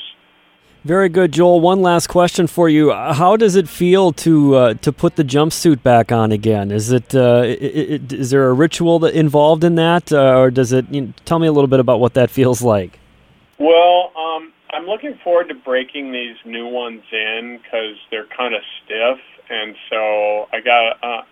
Very 0.84 1.10
good, 1.10 1.32
Joel. 1.32 1.60
One 1.60 1.82
last 1.82 2.06
question 2.06 2.46
for 2.46 2.66
you: 2.66 2.90
How 2.90 3.36
does 3.36 3.54
it 3.54 3.68
feel 3.68 4.12
to 4.12 4.54
uh, 4.54 4.74
to 4.74 4.90
put 4.92 5.16
the 5.16 5.24
jumpsuit 5.24 5.82
back 5.82 6.10
on 6.10 6.32
again? 6.32 6.70
Is 6.70 6.90
it, 6.90 7.14
uh, 7.14 7.42
it, 7.44 7.60
it 7.60 8.12
is 8.14 8.30
there 8.30 8.48
a 8.48 8.54
ritual 8.54 8.98
that 9.00 9.14
involved 9.14 9.62
in 9.62 9.74
that, 9.74 10.10
uh, 10.10 10.38
or 10.38 10.50
does 10.50 10.72
it? 10.72 10.86
You 10.90 11.02
know, 11.02 11.12
tell 11.26 11.38
me 11.38 11.46
a 11.46 11.52
little 11.52 11.68
bit 11.68 11.80
about 11.80 12.00
what 12.00 12.14
that 12.14 12.30
feels 12.30 12.62
like. 12.62 12.98
Well, 13.58 14.10
um, 14.16 14.54
I'm 14.70 14.86
looking 14.86 15.18
forward 15.22 15.50
to 15.50 15.54
breaking 15.54 16.12
these 16.12 16.36
new 16.46 16.66
ones 16.66 17.02
in 17.12 17.60
because 17.62 17.96
they're 18.10 18.28
kind 18.34 18.54
of 18.54 18.62
stiff, 18.82 19.18
and 19.50 19.76
so 19.90 20.48
I 20.52 20.60
got. 20.64 21.04
Uh, 21.04 21.22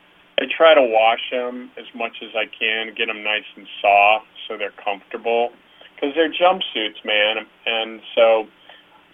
I 0.40 0.44
try 0.56 0.72
to 0.72 0.82
wash 0.82 1.30
them 1.32 1.72
as 1.76 1.86
much 1.96 2.18
as 2.22 2.28
I 2.36 2.44
can, 2.46 2.94
get 2.94 3.06
them 3.06 3.24
nice 3.24 3.42
and 3.56 3.66
soft 3.82 4.26
so 4.46 4.56
they're 4.56 4.70
comfortable 4.70 5.50
because 5.94 6.14
they're 6.14 6.30
jumpsuits, 6.30 7.04
man, 7.04 7.44
and 7.66 8.00
so 8.14 8.46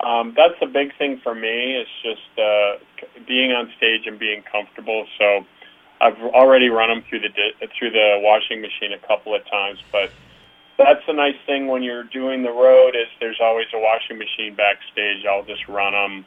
um, 0.04 0.34
that's 0.36 0.54
the 0.60 0.66
big 0.66 0.96
thing 0.98 1.20
for 1.22 1.34
me. 1.34 1.76
Is 1.76 1.88
just 2.02 2.38
uh, 2.38 2.78
being 3.26 3.52
on 3.52 3.72
stage 3.76 4.06
and 4.06 4.18
being 4.18 4.42
comfortable. 4.50 5.06
So 5.18 5.44
I've 6.00 6.20
already 6.34 6.68
run 6.68 6.88
them 6.90 7.02
through 7.08 7.20
the 7.20 7.30
through 7.78 7.90
the 7.90 8.18
washing 8.20 8.60
machine 8.60 8.92
a 8.92 9.06
couple 9.06 9.34
of 9.34 9.42
times, 9.50 9.78
but 9.90 10.10
that's 10.76 11.00
the 11.06 11.12
nice 11.12 11.38
thing 11.46 11.68
when 11.68 11.82
you're 11.82 12.02
doing 12.04 12.42
the 12.42 12.50
road 12.50 12.96
is 12.96 13.06
there's 13.20 13.38
always 13.40 13.66
a 13.72 13.78
washing 13.78 14.18
machine 14.18 14.54
backstage. 14.56 15.24
I'll 15.24 15.44
just 15.44 15.68
run 15.68 15.92
them, 15.92 16.26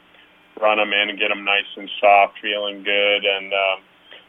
run 0.61 0.77
them 0.77 0.93
in 0.93 1.09
and 1.09 1.19
get 1.19 1.27
them 1.27 1.43
nice 1.43 1.67
and 1.75 1.89
soft, 1.99 2.39
feeling 2.41 2.81
good, 2.81 3.25
and 3.25 3.51
um, 3.51 3.83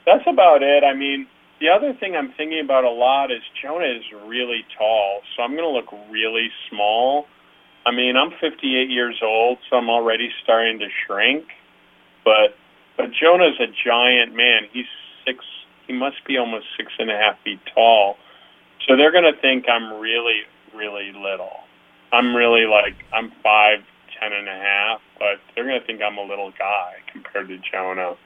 that's 0.05 0.27
about 0.27 0.63
it. 0.63 0.83
I 0.83 0.93
mean, 0.93 1.29
The 1.61 1.69
other 1.69 1.93
thing 1.99 2.15
I'm 2.15 2.33
thinking 2.37 2.61
about 2.61 2.85
a 2.85 2.91
lot 2.91 3.33
is 3.33 3.43
Jonah 3.61 3.87
is 3.87 4.05
really 4.27 4.65
tall, 4.77 5.23
so 5.35 5.43
I'm 5.43 5.57
going 5.57 5.65
to 5.65 5.71
look 5.71 5.91
really 6.11 6.51
small. 6.71 7.27
I 7.89 7.91
mean, 7.91 8.19
I'm 8.19 8.33
58 8.39 8.91
years 8.91 9.19
old, 9.23 9.57
so 9.69 9.77
I'm 9.77 9.89
already 9.89 10.29
starting 10.43 10.79
to 10.81 10.89
shrink. 11.07 11.47
But 12.23 12.55
but 12.99 13.07
Jonah's 13.19 13.59
a 13.61 13.69
giant 13.83 14.35
man. 14.37 14.69
He's 14.71 14.85
six. 15.25 15.43
He 15.87 15.95
must 15.95 16.23
be 16.27 16.37
almost 16.37 16.67
six 16.77 16.93
and 16.99 17.11
a 17.11 17.17
half 17.17 17.41
feet 17.43 17.61
tall. 17.75 18.19
So 18.87 18.95
they're 18.95 19.11
to 19.33 19.41
think 19.41 19.71
I'm 19.71 19.99
really 19.99 20.43
really 20.77 21.13
little. 21.13 21.61
I'm 22.13 22.37
really 22.37 22.67
like 22.67 22.95
I'm 23.15 23.33
five 23.43 23.79
ten 24.21 24.35
and 24.35 24.49
a 24.49 24.53
half, 24.53 25.01
but 25.19 25.41
they're 25.55 25.65
to 25.65 25.87
think 25.87 26.03
I'm 26.03 26.19
a 26.19 26.23
little 26.23 26.53
guy 26.59 26.97
compared 27.11 27.49
to 27.49 27.57
Jonah. 27.73 28.17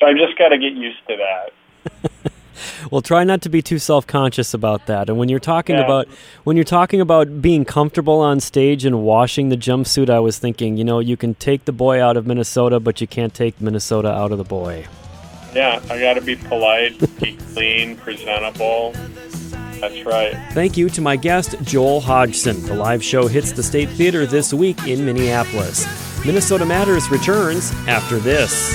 So 0.00 0.06
I 0.06 0.14
just 0.14 0.38
got 0.38 0.48
to 0.48 0.58
get 0.58 0.72
used 0.72 1.06
to 1.08 1.16
that. 1.18 2.32
well, 2.90 3.00
try 3.02 3.24
not 3.24 3.42
to 3.42 3.48
be 3.48 3.62
too 3.62 3.78
self-conscious 3.78 4.54
about 4.54 4.86
that. 4.86 5.08
And 5.08 5.18
when 5.18 5.28
you're 5.28 5.38
talking 5.38 5.76
Yeah. 5.76 5.84
about 5.84 6.08
when 6.44 6.56
you're 6.56 6.64
talking 6.64 7.00
about 7.00 7.40
being 7.42 7.64
comfortable 7.64 8.20
on 8.20 8.40
stage 8.40 8.84
and 8.84 9.02
washing 9.02 9.48
the 9.48 9.56
jumpsuit, 9.56 10.08
I 10.10 10.20
was 10.20 10.38
thinking, 10.38 10.76
you 10.76 10.84
know, 10.84 10.98
you 10.98 11.16
can 11.16 11.34
take 11.34 11.64
the 11.64 11.72
boy 11.72 12.02
out 12.02 12.16
of 12.16 12.26
Minnesota, 12.26 12.80
but 12.80 13.00
you 13.00 13.06
can't 13.06 13.34
take 13.34 13.60
Minnesota 13.60 14.08
out 14.12 14.32
of 14.32 14.38
the 14.38 14.44
boy. 14.44 14.86
Yeah, 15.54 15.80
I 15.90 15.98
got 15.98 16.14
to 16.14 16.20
be 16.20 16.36
polite, 16.36 16.98
be 17.20 17.32
clean, 17.54 17.96
presentable. 17.96 18.92
That's 19.80 20.04
right. 20.04 20.34
Thank 20.52 20.76
you 20.76 20.88
to 20.90 21.00
my 21.02 21.16
guest, 21.16 21.54
Joel 21.62 22.00
Hodgson. 22.00 22.62
The 22.64 22.74
live 22.74 23.04
show 23.04 23.26
hits 23.26 23.52
the 23.52 23.62
State 23.62 23.90
Theater 23.90 24.24
this 24.26 24.52
week 24.54 24.86
in 24.86 25.04
Minneapolis. 25.04 25.86
Minnesota 26.24 26.64
Matters 26.64 27.10
returns 27.10 27.72
after 27.86 28.18
this. 28.18 28.74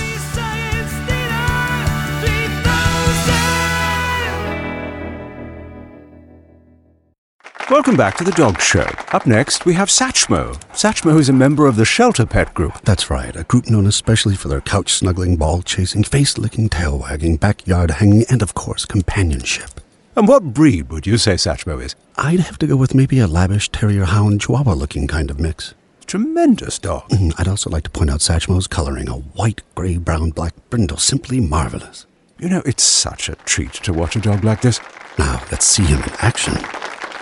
Welcome 7.71 7.95
back 7.95 8.17
to 8.17 8.25
the 8.25 8.33
Dog 8.33 8.59
Show. 8.59 8.85
Up 9.13 9.25
next, 9.25 9.63
we 9.65 9.75
have 9.75 9.87
Satchmo. 9.87 10.59
Satchmo 10.73 11.17
is 11.17 11.29
a 11.29 11.33
member 11.33 11.67
of 11.67 11.77
the 11.77 11.85
Shelter 11.85 12.25
Pet 12.25 12.53
Group. 12.53 12.81
That's 12.81 13.09
right, 13.09 13.33
a 13.33 13.45
group 13.45 13.69
known 13.69 13.87
especially 13.87 14.35
for 14.35 14.49
their 14.49 14.59
couch 14.59 14.91
snuggling, 14.91 15.37
ball 15.37 15.61
chasing, 15.61 16.03
face 16.03 16.37
licking, 16.37 16.67
tail 16.67 16.99
wagging, 16.99 17.37
backyard 17.37 17.91
hanging, 17.91 18.25
and 18.29 18.41
of 18.41 18.55
course, 18.55 18.83
companionship. 18.83 19.79
And 20.17 20.27
what 20.27 20.53
breed 20.53 20.91
would 20.91 21.07
you 21.07 21.17
say 21.17 21.35
Satchmo 21.35 21.81
is? 21.81 21.95
I'd 22.17 22.41
have 22.41 22.59
to 22.59 22.67
go 22.67 22.75
with 22.75 22.93
maybe 22.93 23.19
a 23.19 23.25
lavish 23.27 23.69
terrier 23.69 24.03
hound 24.03 24.41
chihuahua 24.41 24.73
looking 24.73 25.07
kind 25.07 25.31
of 25.31 25.39
mix. 25.39 25.73
Tremendous 26.05 26.77
dog. 26.77 27.07
Mm, 27.07 27.35
I'd 27.37 27.47
also 27.47 27.69
like 27.69 27.83
to 27.83 27.89
point 27.89 28.09
out 28.09 28.19
Satchmo's 28.19 28.67
coloring 28.67 29.07
a 29.07 29.13
white, 29.13 29.61
gray, 29.75 29.97
brown, 29.97 30.31
black 30.31 30.55
brindle, 30.69 30.97
simply 30.97 31.39
marvelous. 31.39 32.05
You 32.37 32.49
know, 32.49 32.63
it's 32.65 32.83
such 32.83 33.29
a 33.29 33.35
treat 33.35 33.71
to 33.75 33.93
watch 33.93 34.17
a 34.17 34.19
dog 34.19 34.43
like 34.43 34.59
this. 34.59 34.81
Now, 35.17 35.41
let's 35.49 35.65
see 35.65 35.85
him 35.85 36.03
in 36.03 36.11
action. 36.19 36.57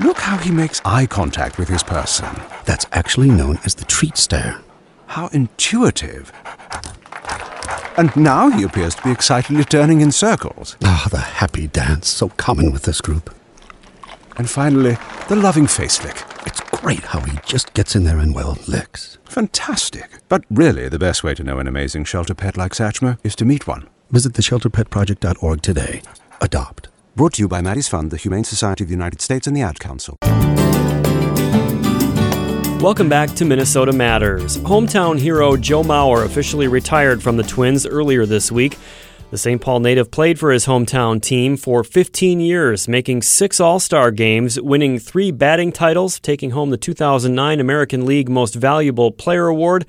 Look 0.02 0.20
how 0.20 0.38
he 0.38 0.52
makes 0.52 0.82
eye 0.86 1.06
contact 1.06 1.58
with 1.58 1.68
his 1.68 1.84
person. 1.84 2.30
That's 2.66 2.86
actually 2.94 3.30
known 3.30 3.60
as 3.66 3.76
the 3.76 3.86
treat 3.86 4.16
stare. 4.18 4.62
How 5.08 5.28
intuitive. 5.28 6.32
And 7.98 8.16
now 8.16 8.50
he 8.50 8.64
appears 8.64 8.96
to 8.96 9.04
be 9.04 9.12
excitedly 9.12 9.66
turning 9.66 10.00
in 10.00 10.14
circles. 10.14 10.78
Ah, 10.84 11.08
the 11.12 11.18
happy 11.18 11.68
dance, 11.68 12.08
so 12.08 12.30
common 12.30 12.72
with 12.72 12.84
this 12.84 13.02
group. 13.02 13.34
And 14.38 14.50
finally, 14.50 14.98
the 15.28 15.36
loving 15.36 15.68
face 15.68 16.02
lick. 16.02 16.24
It's 16.46 16.62
great 16.62 17.04
how 17.04 17.20
he 17.20 17.38
just 17.46 17.74
gets 17.74 17.94
in 17.94 18.06
there 18.06 18.20
and, 18.20 18.34
well, 18.34 18.58
licks. 18.68 19.18
Fantastic. 19.26 20.10
But 20.30 20.46
really, 20.50 20.88
the 20.88 21.00
best 21.00 21.26
way 21.26 21.36
to 21.36 21.44
know 21.44 21.60
an 21.60 21.68
amazing 21.68 22.06
shelter 22.06 22.34
pet 22.34 22.56
like 22.56 22.72
Satchmo 22.72 23.18
is 23.24 23.36
to 23.36 23.44
meet 23.44 23.68
one. 23.68 23.90
Visit 24.12 24.32
theshelterpetproject.org 24.34 25.62
today. 25.62 26.02
Adopt. 26.40 26.89
Brought 27.16 27.34
to 27.34 27.42
you 27.42 27.48
by 27.48 27.62
Maddie's 27.62 27.88
Fund, 27.88 28.12
the 28.12 28.18
Humane 28.18 28.44
Society 28.44 28.84
of 28.84 28.88
the 28.88 28.94
United 28.94 29.20
States, 29.20 29.48
and 29.48 29.56
the 29.56 29.62
Ad 29.62 29.80
Council. 29.80 30.18
Welcome 32.82 33.10
back 33.10 33.32
to 33.32 33.46
Minnesota 33.46 33.92
Matters. 33.92 34.58
Hometown 34.60 35.20
hero 35.20 35.58
Joe 35.58 35.84
Mauer 35.84 36.24
officially 36.26 36.68
retired 36.68 37.22
from 37.22 37.36
the 37.36 37.44
Twins 37.44 37.86
earlier 37.86 38.26
this 38.26 38.52
week. 38.52 38.78
The 39.32 39.38
St. 39.38 39.60
Paul 39.60 39.82
native 39.82 40.12
played 40.12 40.40
for 40.40 40.52
his 40.52 40.66
hometown 40.66 41.22
team 41.22 41.58
for 41.58 41.84
15 41.84 42.40
years, 42.40 42.88
making 42.88 43.24
six 43.24 43.60
All 43.60 43.80
Star 43.80 44.12
games, 44.12 44.60
winning 44.62 44.98
three 44.98 45.32
batting 45.32 45.72
titles, 45.72 46.20
taking 46.20 46.52
home 46.52 46.70
the 46.70 46.78
2009 46.78 47.60
American 47.60 48.06
League 48.06 48.30
Most 48.30 48.56
Valuable 48.56 49.12
Player 49.12 49.48
Award, 49.48 49.86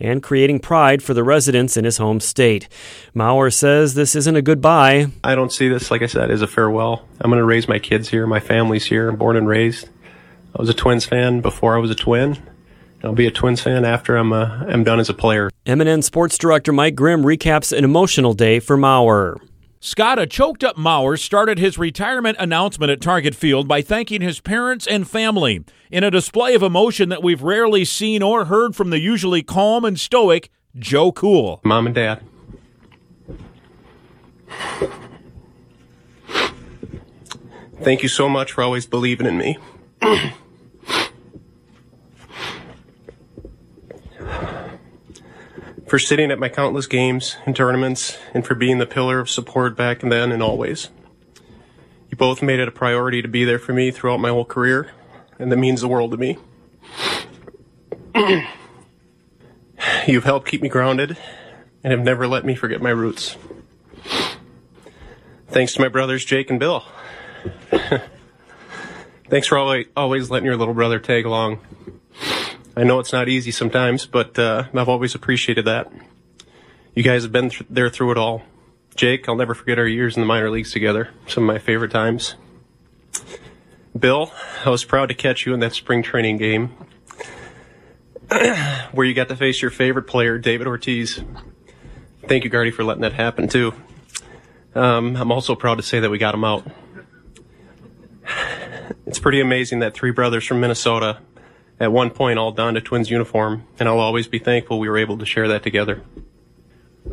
and 0.00 0.22
creating 0.22 0.60
pride 0.60 1.02
for 1.02 1.14
the 1.14 1.24
residents 1.24 1.76
in 1.76 1.84
his 1.84 1.98
home 1.98 2.20
state. 2.20 2.68
Mauer 3.14 3.52
says 3.52 3.94
this 3.94 4.14
isn't 4.14 4.36
a 4.36 4.42
goodbye. 4.42 5.06
I 5.22 5.34
don't 5.34 5.52
see 5.52 5.68
this, 5.68 5.90
like 5.90 6.02
I 6.02 6.06
said, 6.06 6.30
as 6.30 6.42
a 6.42 6.46
farewell. 6.46 7.06
I'm 7.20 7.30
going 7.30 7.40
to 7.40 7.44
raise 7.44 7.68
my 7.68 7.78
kids 7.78 8.08
here. 8.08 8.26
My 8.26 8.40
family's 8.40 8.86
here. 8.86 9.08
I'm 9.08 9.16
born 9.16 9.36
and 9.36 9.48
raised. 9.48 9.88
I 10.54 10.60
was 10.60 10.68
a 10.68 10.74
Twins 10.74 11.04
fan 11.04 11.40
before 11.40 11.76
I 11.76 11.78
was 11.78 11.90
a 11.90 11.94
Twin. 11.94 12.36
I'll 13.04 13.14
be 13.14 13.26
a 13.26 13.30
Twins 13.30 13.60
fan 13.60 13.84
after 13.84 14.16
I'm 14.16 14.32
uh, 14.32 14.64
I'm 14.68 14.84
done 14.84 15.00
as 15.00 15.08
a 15.08 15.14
player. 15.14 15.50
MNN 15.66 16.04
Sports 16.04 16.38
Director 16.38 16.72
Mike 16.72 16.94
Grimm 16.94 17.22
recaps 17.22 17.76
an 17.76 17.84
emotional 17.84 18.32
day 18.32 18.60
for 18.60 18.76
Mauer. 18.76 19.40
Scott, 19.84 20.16
a 20.16 20.28
choked 20.28 20.62
up 20.62 20.76
Mauer, 20.76 21.18
started 21.18 21.58
his 21.58 21.76
retirement 21.76 22.36
announcement 22.38 22.92
at 22.92 23.00
Target 23.00 23.34
Field 23.34 23.66
by 23.66 23.82
thanking 23.82 24.20
his 24.20 24.38
parents 24.38 24.86
and 24.86 25.08
family 25.08 25.64
in 25.90 26.04
a 26.04 26.10
display 26.10 26.54
of 26.54 26.62
emotion 26.62 27.08
that 27.08 27.20
we've 27.20 27.42
rarely 27.42 27.84
seen 27.84 28.22
or 28.22 28.44
heard 28.44 28.76
from 28.76 28.90
the 28.90 29.00
usually 29.00 29.42
calm 29.42 29.84
and 29.84 29.98
stoic 29.98 30.50
Joe 30.78 31.10
Cool. 31.10 31.60
Mom 31.64 31.86
and 31.86 31.96
Dad. 31.96 32.22
Thank 37.80 38.04
you 38.04 38.08
so 38.08 38.28
much 38.28 38.52
for 38.52 38.62
always 38.62 38.86
believing 38.86 39.26
in 39.26 39.36
me. 39.36 39.58
for 45.92 45.98
sitting 45.98 46.30
at 46.30 46.38
my 46.38 46.48
countless 46.48 46.86
games 46.86 47.36
and 47.44 47.54
tournaments, 47.54 48.16
and 48.32 48.46
for 48.46 48.54
being 48.54 48.78
the 48.78 48.86
pillar 48.86 49.18
of 49.18 49.28
support 49.28 49.76
back 49.76 50.02
and 50.02 50.10
then 50.10 50.32
and 50.32 50.42
always. 50.42 50.88
You 52.08 52.16
both 52.16 52.40
made 52.40 52.60
it 52.60 52.68
a 52.68 52.70
priority 52.70 53.20
to 53.20 53.28
be 53.28 53.44
there 53.44 53.58
for 53.58 53.74
me 53.74 53.90
throughout 53.90 54.18
my 54.18 54.30
whole 54.30 54.46
career, 54.46 54.90
and 55.38 55.52
that 55.52 55.58
means 55.58 55.82
the 55.82 55.88
world 55.88 56.12
to 56.12 56.16
me. 56.16 56.38
You've 60.06 60.24
helped 60.24 60.48
keep 60.48 60.62
me 60.62 60.70
grounded 60.70 61.18
and 61.84 61.90
have 61.90 62.00
never 62.00 62.26
let 62.26 62.46
me 62.46 62.54
forget 62.54 62.80
my 62.80 62.88
roots. 62.88 63.36
Thanks 65.48 65.74
to 65.74 65.82
my 65.82 65.88
brothers 65.88 66.24
Jake 66.24 66.48
and 66.48 66.58
Bill. 66.58 66.86
Thanks 69.28 69.46
for 69.46 69.58
always, 69.58 69.88
always 69.94 70.30
letting 70.30 70.46
your 70.46 70.56
little 70.56 70.72
brother 70.72 70.98
tag 70.98 71.26
along. 71.26 71.60
I 72.74 72.84
know 72.84 72.98
it's 73.00 73.12
not 73.12 73.28
easy 73.28 73.50
sometimes, 73.50 74.06
but 74.06 74.38
uh, 74.38 74.64
I've 74.72 74.88
always 74.88 75.14
appreciated 75.14 75.66
that. 75.66 75.92
You 76.94 77.02
guys 77.02 77.22
have 77.22 77.32
been 77.32 77.50
th- 77.50 77.66
there 77.68 77.90
through 77.90 78.12
it 78.12 78.18
all. 78.18 78.42
Jake, 78.94 79.28
I'll 79.28 79.36
never 79.36 79.54
forget 79.54 79.78
our 79.78 79.86
years 79.86 80.16
in 80.16 80.22
the 80.22 80.26
minor 80.26 80.50
leagues 80.50 80.72
together. 80.72 81.10
Some 81.26 81.44
of 81.44 81.54
my 81.54 81.58
favorite 81.58 81.90
times. 81.90 82.34
Bill, 83.98 84.32
I 84.64 84.70
was 84.70 84.84
proud 84.84 85.10
to 85.10 85.14
catch 85.14 85.44
you 85.44 85.52
in 85.52 85.60
that 85.60 85.74
spring 85.74 86.02
training 86.02 86.38
game 86.38 86.68
where 88.92 89.06
you 89.06 89.12
got 89.12 89.28
to 89.28 89.36
face 89.36 89.60
your 89.60 89.70
favorite 89.70 90.06
player, 90.06 90.38
David 90.38 90.66
Ortiz. 90.66 91.22
Thank 92.26 92.44
you, 92.44 92.50
Gardy, 92.50 92.70
for 92.70 92.84
letting 92.84 93.02
that 93.02 93.12
happen 93.12 93.48
too. 93.48 93.74
Um, 94.74 95.16
I'm 95.16 95.30
also 95.30 95.54
proud 95.54 95.74
to 95.74 95.82
say 95.82 96.00
that 96.00 96.10
we 96.10 96.16
got 96.18 96.34
him 96.34 96.44
out. 96.44 96.66
It's 99.04 99.18
pretty 99.18 99.40
amazing 99.40 99.80
that 99.80 99.92
three 99.92 100.10
brothers 100.10 100.46
from 100.46 100.60
Minnesota 100.60 101.18
at 101.82 101.90
one 101.90 102.10
point 102.10 102.38
all 102.38 102.52
donned 102.52 102.76
a 102.76 102.80
Twins 102.80 103.10
uniform, 103.10 103.66
and 103.80 103.88
I'll 103.88 103.98
always 103.98 104.28
be 104.28 104.38
thankful 104.38 104.78
we 104.78 104.88
were 104.88 104.98
able 104.98 105.18
to 105.18 105.26
share 105.26 105.48
that 105.48 105.64
together. 105.64 106.00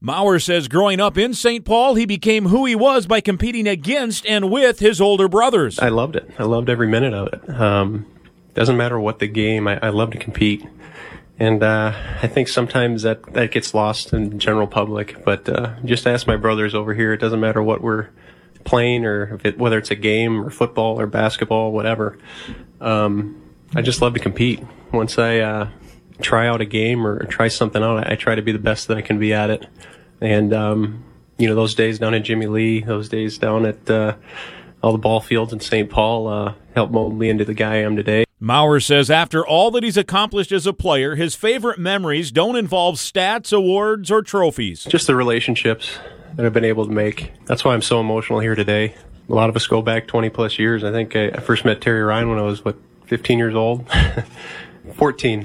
Mauer 0.00 0.40
says 0.40 0.68
growing 0.68 1.00
up 1.00 1.18
in 1.18 1.34
St. 1.34 1.64
Paul, 1.64 1.96
he 1.96 2.06
became 2.06 2.46
who 2.46 2.66
he 2.66 2.76
was 2.76 3.08
by 3.08 3.20
competing 3.20 3.66
against 3.66 4.24
and 4.26 4.48
with 4.48 4.78
his 4.78 5.00
older 5.00 5.26
brothers. 5.26 5.80
I 5.80 5.88
loved 5.88 6.14
it. 6.14 6.30
I 6.38 6.44
loved 6.44 6.70
every 6.70 6.86
minute 6.86 7.14
of 7.14 7.32
it. 7.32 7.50
Um, 7.50 8.06
doesn't 8.54 8.76
matter 8.76 9.00
what 9.00 9.18
the 9.18 9.26
game, 9.26 9.66
I, 9.66 9.80
I 9.82 9.88
love 9.88 10.12
to 10.12 10.18
compete. 10.18 10.64
And 11.40 11.64
uh, 11.64 11.94
I 12.22 12.28
think 12.28 12.46
sometimes 12.46 13.02
that, 13.02 13.24
that 13.32 13.50
gets 13.50 13.74
lost 13.74 14.12
in 14.12 14.30
the 14.30 14.36
general 14.36 14.68
public. 14.68 15.24
But 15.24 15.48
uh, 15.48 15.74
just 15.84 16.06
ask 16.06 16.28
my 16.28 16.36
brothers 16.36 16.76
over 16.76 16.94
here. 16.94 17.12
It 17.12 17.18
doesn't 17.18 17.40
matter 17.40 17.60
what 17.60 17.80
we're 17.80 18.10
playing 18.64 19.04
or 19.04 19.34
if 19.34 19.46
it, 19.46 19.58
whether 19.58 19.78
it's 19.78 19.90
a 19.90 19.96
game 19.96 20.44
or 20.44 20.50
football 20.50 21.00
or 21.00 21.06
basketball, 21.06 21.72
whatever. 21.72 22.18
Um, 22.80 23.42
I 23.74 23.82
just 23.82 24.02
love 24.02 24.14
to 24.14 24.20
compete. 24.20 24.62
Once 24.92 25.18
I 25.18 25.38
uh, 25.38 25.68
try 26.20 26.46
out 26.46 26.60
a 26.60 26.64
game 26.66 27.06
or 27.06 27.24
try 27.26 27.48
something 27.48 27.82
out, 27.82 28.06
I, 28.06 28.12
I 28.12 28.16
try 28.16 28.34
to 28.34 28.42
be 28.42 28.52
the 28.52 28.58
best 28.58 28.88
that 28.88 28.98
I 28.98 29.02
can 29.02 29.18
be 29.18 29.32
at 29.32 29.50
it. 29.50 29.66
And 30.20 30.52
um, 30.52 31.04
you 31.38 31.48
know, 31.48 31.54
those 31.54 31.74
days 31.74 31.98
down 31.98 32.14
at 32.14 32.22
Jimmy 32.22 32.46
Lee, 32.46 32.80
those 32.80 33.08
days 33.08 33.38
down 33.38 33.66
at 33.66 33.90
uh, 33.90 34.16
all 34.82 34.92
the 34.92 34.98
ball 34.98 35.20
fields 35.20 35.52
in 35.52 35.60
St. 35.60 35.88
Paul, 35.90 36.28
uh, 36.28 36.54
helped 36.74 36.92
mold 36.92 37.18
me 37.18 37.28
into 37.28 37.44
the 37.44 37.54
guy 37.54 37.74
I 37.74 37.78
am 37.78 37.96
today. 37.96 38.24
Mauer 38.40 38.84
says 38.84 39.10
after 39.10 39.46
all 39.46 39.70
that 39.70 39.84
he's 39.84 39.96
accomplished 39.96 40.50
as 40.50 40.66
a 40.66 40.72
player, 40.72 41.14
his 41.14 41.36
favorite 41.36 41.78
memories 41.78 42.32
don't 42.32 42.56
involve 42.56 42.96
stats, 42.96 43.52
awards, 43.52 44.10
or 44.10 44.20
trophies. 44.20 44.84
Just 44.84 45.06
the 45.06 45.14
relationships 45.14 45.96
that 46.36 46.46
I've 46.46 46.52
been 46.52 46.64
able 46.64 46.86
to 46.86 46.92
make. 46.92 47.32
That's 47.46 47.64
why 47.64 47.74
I'm 47.74 47.82
so 47.82 48.00
emotional 48.00 48.40
here 48.40 48.54
today. 48.54 48.94
A 49.28 49.34
lot 49.34 49.48
of 49.48 49.56
us 49.56 49.66
go 49.66 49.82
back 49.82 50.06
20 50.06 50.30
plus 50.30 50.58
years. 50.58 50.84
I 50.84 50.92
think 50.92 51.14
I, 51.16 51.28
I 51.28 51.40
first 51.40 51.64
met 51.64 51.80
Terry 51.80 52.02
Ryan 52.02 52.28
when 52.28 52.38
I 52.38 52.42
was, 52.42 52.64
what, 52.64 52.76
15 53.06 53.38
years 53.38 53.54
old? 53.54 53.86
14. 54.94 55.44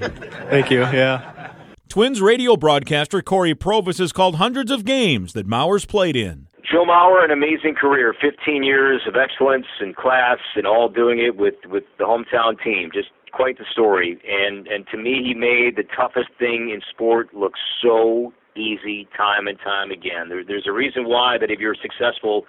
Thank 0.50 0.72
you. 0.72 0.82
Yeah. 0.82 1.52
Twins 1.90 2.22
radio 2.22 2.58
broadcaster 2.58 3.22
Cory 3.22 3.56
Provus 3.56 4.00
has 4.00 4.12
called 4.12 4.36
hundreds 4.36 4.72
of 4.72 4.84
games 4.84 5.34
that 5.34 5.48
Mauers 5.48 5.88
played 5.88 6.16
in. 6.16 6.48
Joe 6.70 6.84
Mauer, 6.84 7.24
an 7.24 7.32
amazing 7.32 7.76
career, 7.76 8.14
15 8.20 8.62
years 8.62 9.02
of 9.08 9.16
excellence 9.16 9.68
and 9.80 9.96
class, 9.96 10.40
and 10.56 10.68
all 10.68 10.90
doing 10.90 11.20
it 11.20 11.38
with 11.38 11.56
with 11.70 11.86
the 11.98 12.04
hometown 12.04 12.62
team. 12.62 12.90
Just 12.94 13.08
quite 13.32 13.58
the 13.58 13.66
story. 13.72 14.20
And 14.28 14.68
and 14.68 14.86
to 14.92 14.98
me, 14.98 15.24
he 15.24 15.34
made 15.34 15.78
the 15.78 15.84
toughest 15.96 16.30
thing 16.38 16.70
in 16.74 16.82
sport 16.90 17.34
look 17.34 17.54
so 17.82 18.34
easy 18.58 19.08
time 19.16 19.48
and 19.48 19.58
time 19.60 19.92
again. 19.92 20.30
There, 20.30 20.44
there's 20.44 20.68
a 20.68 20.72
reason 20.72 21.08
why 21.08 21.38
that 21.40 21.52
if 21.52 21.60
you're 21.60 21.76
successful, 21.82 22.46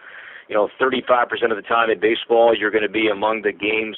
you 0.49 0.55
know, 0.55 0.69
35% 0.81 1.51
of 1.51 1.57
the 1.57 1.63
time 1.63 1.91
in 1.91 2.01
baseball, 2.01 2.57
you're 2.57 2.71
going 2.71 2.83
to 2.83 2.89
be 2.89 3.09
among 3.09 3.43
the 3.43 3.53
game's 3.53 3.97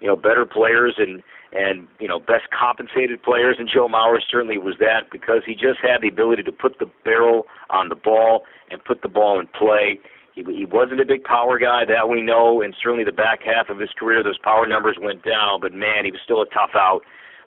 you 0.00 0.06
know 0.06 0.16
better 0.16 0.44
players 0.44 0.94
and 0.98 1.22
and 1.52 1.86
you 1.98 2.08
know 2.08 2.18
best 2.18 2.44
compensated 2.56 3.22
players. 3.22 3.56
And 3.58 3.68
Joe 3.72 3.88
Mauer 3.88 4.18
certainly 4.30 4.58
was 4.58 4.74
that 4.80 5.10
because 5.10 5.42
he 5.46 5.54
just 5.54 5.80
had 5.82 6.02
the 6.02 6.08
ability 6.08 6.42
to 6.44 6.52
put 6.52 6.78
the 6.78 6.90
barrel 7.04 7.46
on 7.70 7.88
the 7.88 7.94
ball 7.94 8.42
and 8.70 8.82
put 8.84 9.02
the 9.02 9.08
ball 9.08 9.40
in 9.40 9.46
play. 9.46 9.98
He, 10.34 10.44
he 10.44 10.66
wasn't 10.66 11.00
a 11.00 11.06
big 11.06 11.24
power 11.24 11.58
guy, 11.58 11.84
that 11.86 12.08
we 12.08 12.20
know, 12.20 12.60
and 12.60 12.74
certainly 12.82 13.04
the 13.04 13.12
back 13.12 13.40
half 13.42 13.70
of 13.70 13.78
his 13.78 13.90
career, 13.98 14.22
those 14.22 14.38
power 14.38 14.66
numbers 14.66 14.96
went 15.00 15.24
down. 15.24 15.60
But 15.60 15.72
man, 15.72 16.04
he 16.04 16.10
was 16.10 16.20
still 16.22 16.42
a 16.42 16.46
tough 16.46 16.74
out. 16.74 17.00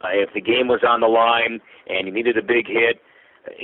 Uh, 0.03 0.09
if 0.13 0.33
the 0.33 0.41
game 0.41 0.67
was 0.67 0.81
on 0.87 1.01
the 1.01 1.07
line 1.07 1.59
and 1.87 2.07
you 2.07 2.13
needed 2.13 2.37
a 2.37 2.41
big 2.41 2.67
hit, 2.67 3.01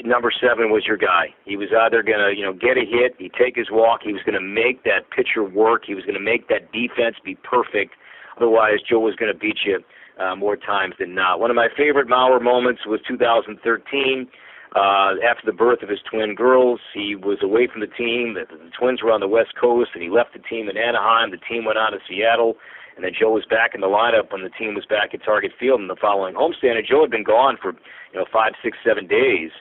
number 0.04 0.32
seven 0.32 0.72
was 0.72 0.86
your 0.86 0.98
guy. 0.98 1.34
He 1.46 1.58
was 1.58 1.70
either 1.70 2.04
going 2.04 2.20
to, 2.20 2.34
you 2.36 2.46
know, 2.46 2.54
get 2.54 2.78
a 2.78 2.86
hit, 2.86 3.16
he'd 3.18 3.34
take 3.34 3.56
his 3.56 3.68
walk, 3.72 4.02
he 4.04 4.14
was 4.14 4.22
going 4.24 4.40
to 4.40 4.46
make 4.46 4.84
that 4.84 5.10
pitcher 5.16 5.44
work, 5.44 5.84
he 5.86 5.96
was 5.96 6.04
going 6.04 6.18
to 6.18 6.24
make 6.24 6.48
that 6.50 6.72
defense 6.72 7.16
be 7.24 7.36
perfect. 7.36 7.94
Otherwise, 8.38 8.80
Joe 8.88 9.00
was 9.00 9.16
going 9.16 9.32
to 9.32 9.38
beat 9.38 9.60
you 9.66 9.80
uh, 10.20 10.36
more 10.36 10.56
times 10.56 10.96
than 11.00 11.16
not. 11.16 11.40
One 11.40 11.50
of 11.50 11.56
my 11.56 11.68
favorite 11.76 12.08
Mauer 12.08 12.42
moments 12.42 12.86
was 12.86 13.00
2013. 13.08 14.28
Uh, 14.76 15.16
after 15.24 15.46
the 15.46 15.56
birth 15.56 15.82
of 15.84 15.88
his 15.88 16.00
twin 16.04 16.36
girls, 16.36 16.82
he 16.94 17.16
was 17.16 17.40
away 17.42 17.66
from 17.72 17.80
the 17.80 17.88
team. 17.88 18.36
The, 18.36 18.44
the 18.44 18.72
twins 18.78 19.02
were 19.02 19.12
on 19.12 19.22
the 19.22 19.28
West 19.28 19.56
Coast, 19.56 19.92
and 19.94 20.04
he 20.04 20.10
left 20.10 20.34
the 20.34 20.44
team 20.44 20.68
in 20.68 20.76
Anaheim. 20.76 21.32
The 21.32 21.40
team 21.48 21.64
went 21.64 21.78
on 21.78 21.94
to 21.94 22.00
Seattle, 22.04 22.58
and 22.96 23.06
then 23.06 23.12
Joe 23.18 23.32
was 23.32 23.46
back 23.48 23.72
in 23.74 23.80
the 23.80 23.88
lineup 23.88 24.34
when 24.34 24.44
the 24.44 24.52
team 24.52 24.76
was 24.76 24.84
back 24.86 25.14
at 25.14 25.24
Target 25.24 25.52
Field 25.58 25.80
in 25.80 25.88
the 25.88 25.96
following 25.96 26.36
homestand. 26.36 26.76
And 26.76 26.88
Joe 26.88 27.08
had 27.08 27.12
been 27.12 27.24
gone 27.24 27.56
for 27.56 27.72
you 27.72 28.20
know 28.20 28.26
five, 28.32 28.52
six, 28.62 28.78
seven 28.84 29.08
days, 29.08 29.52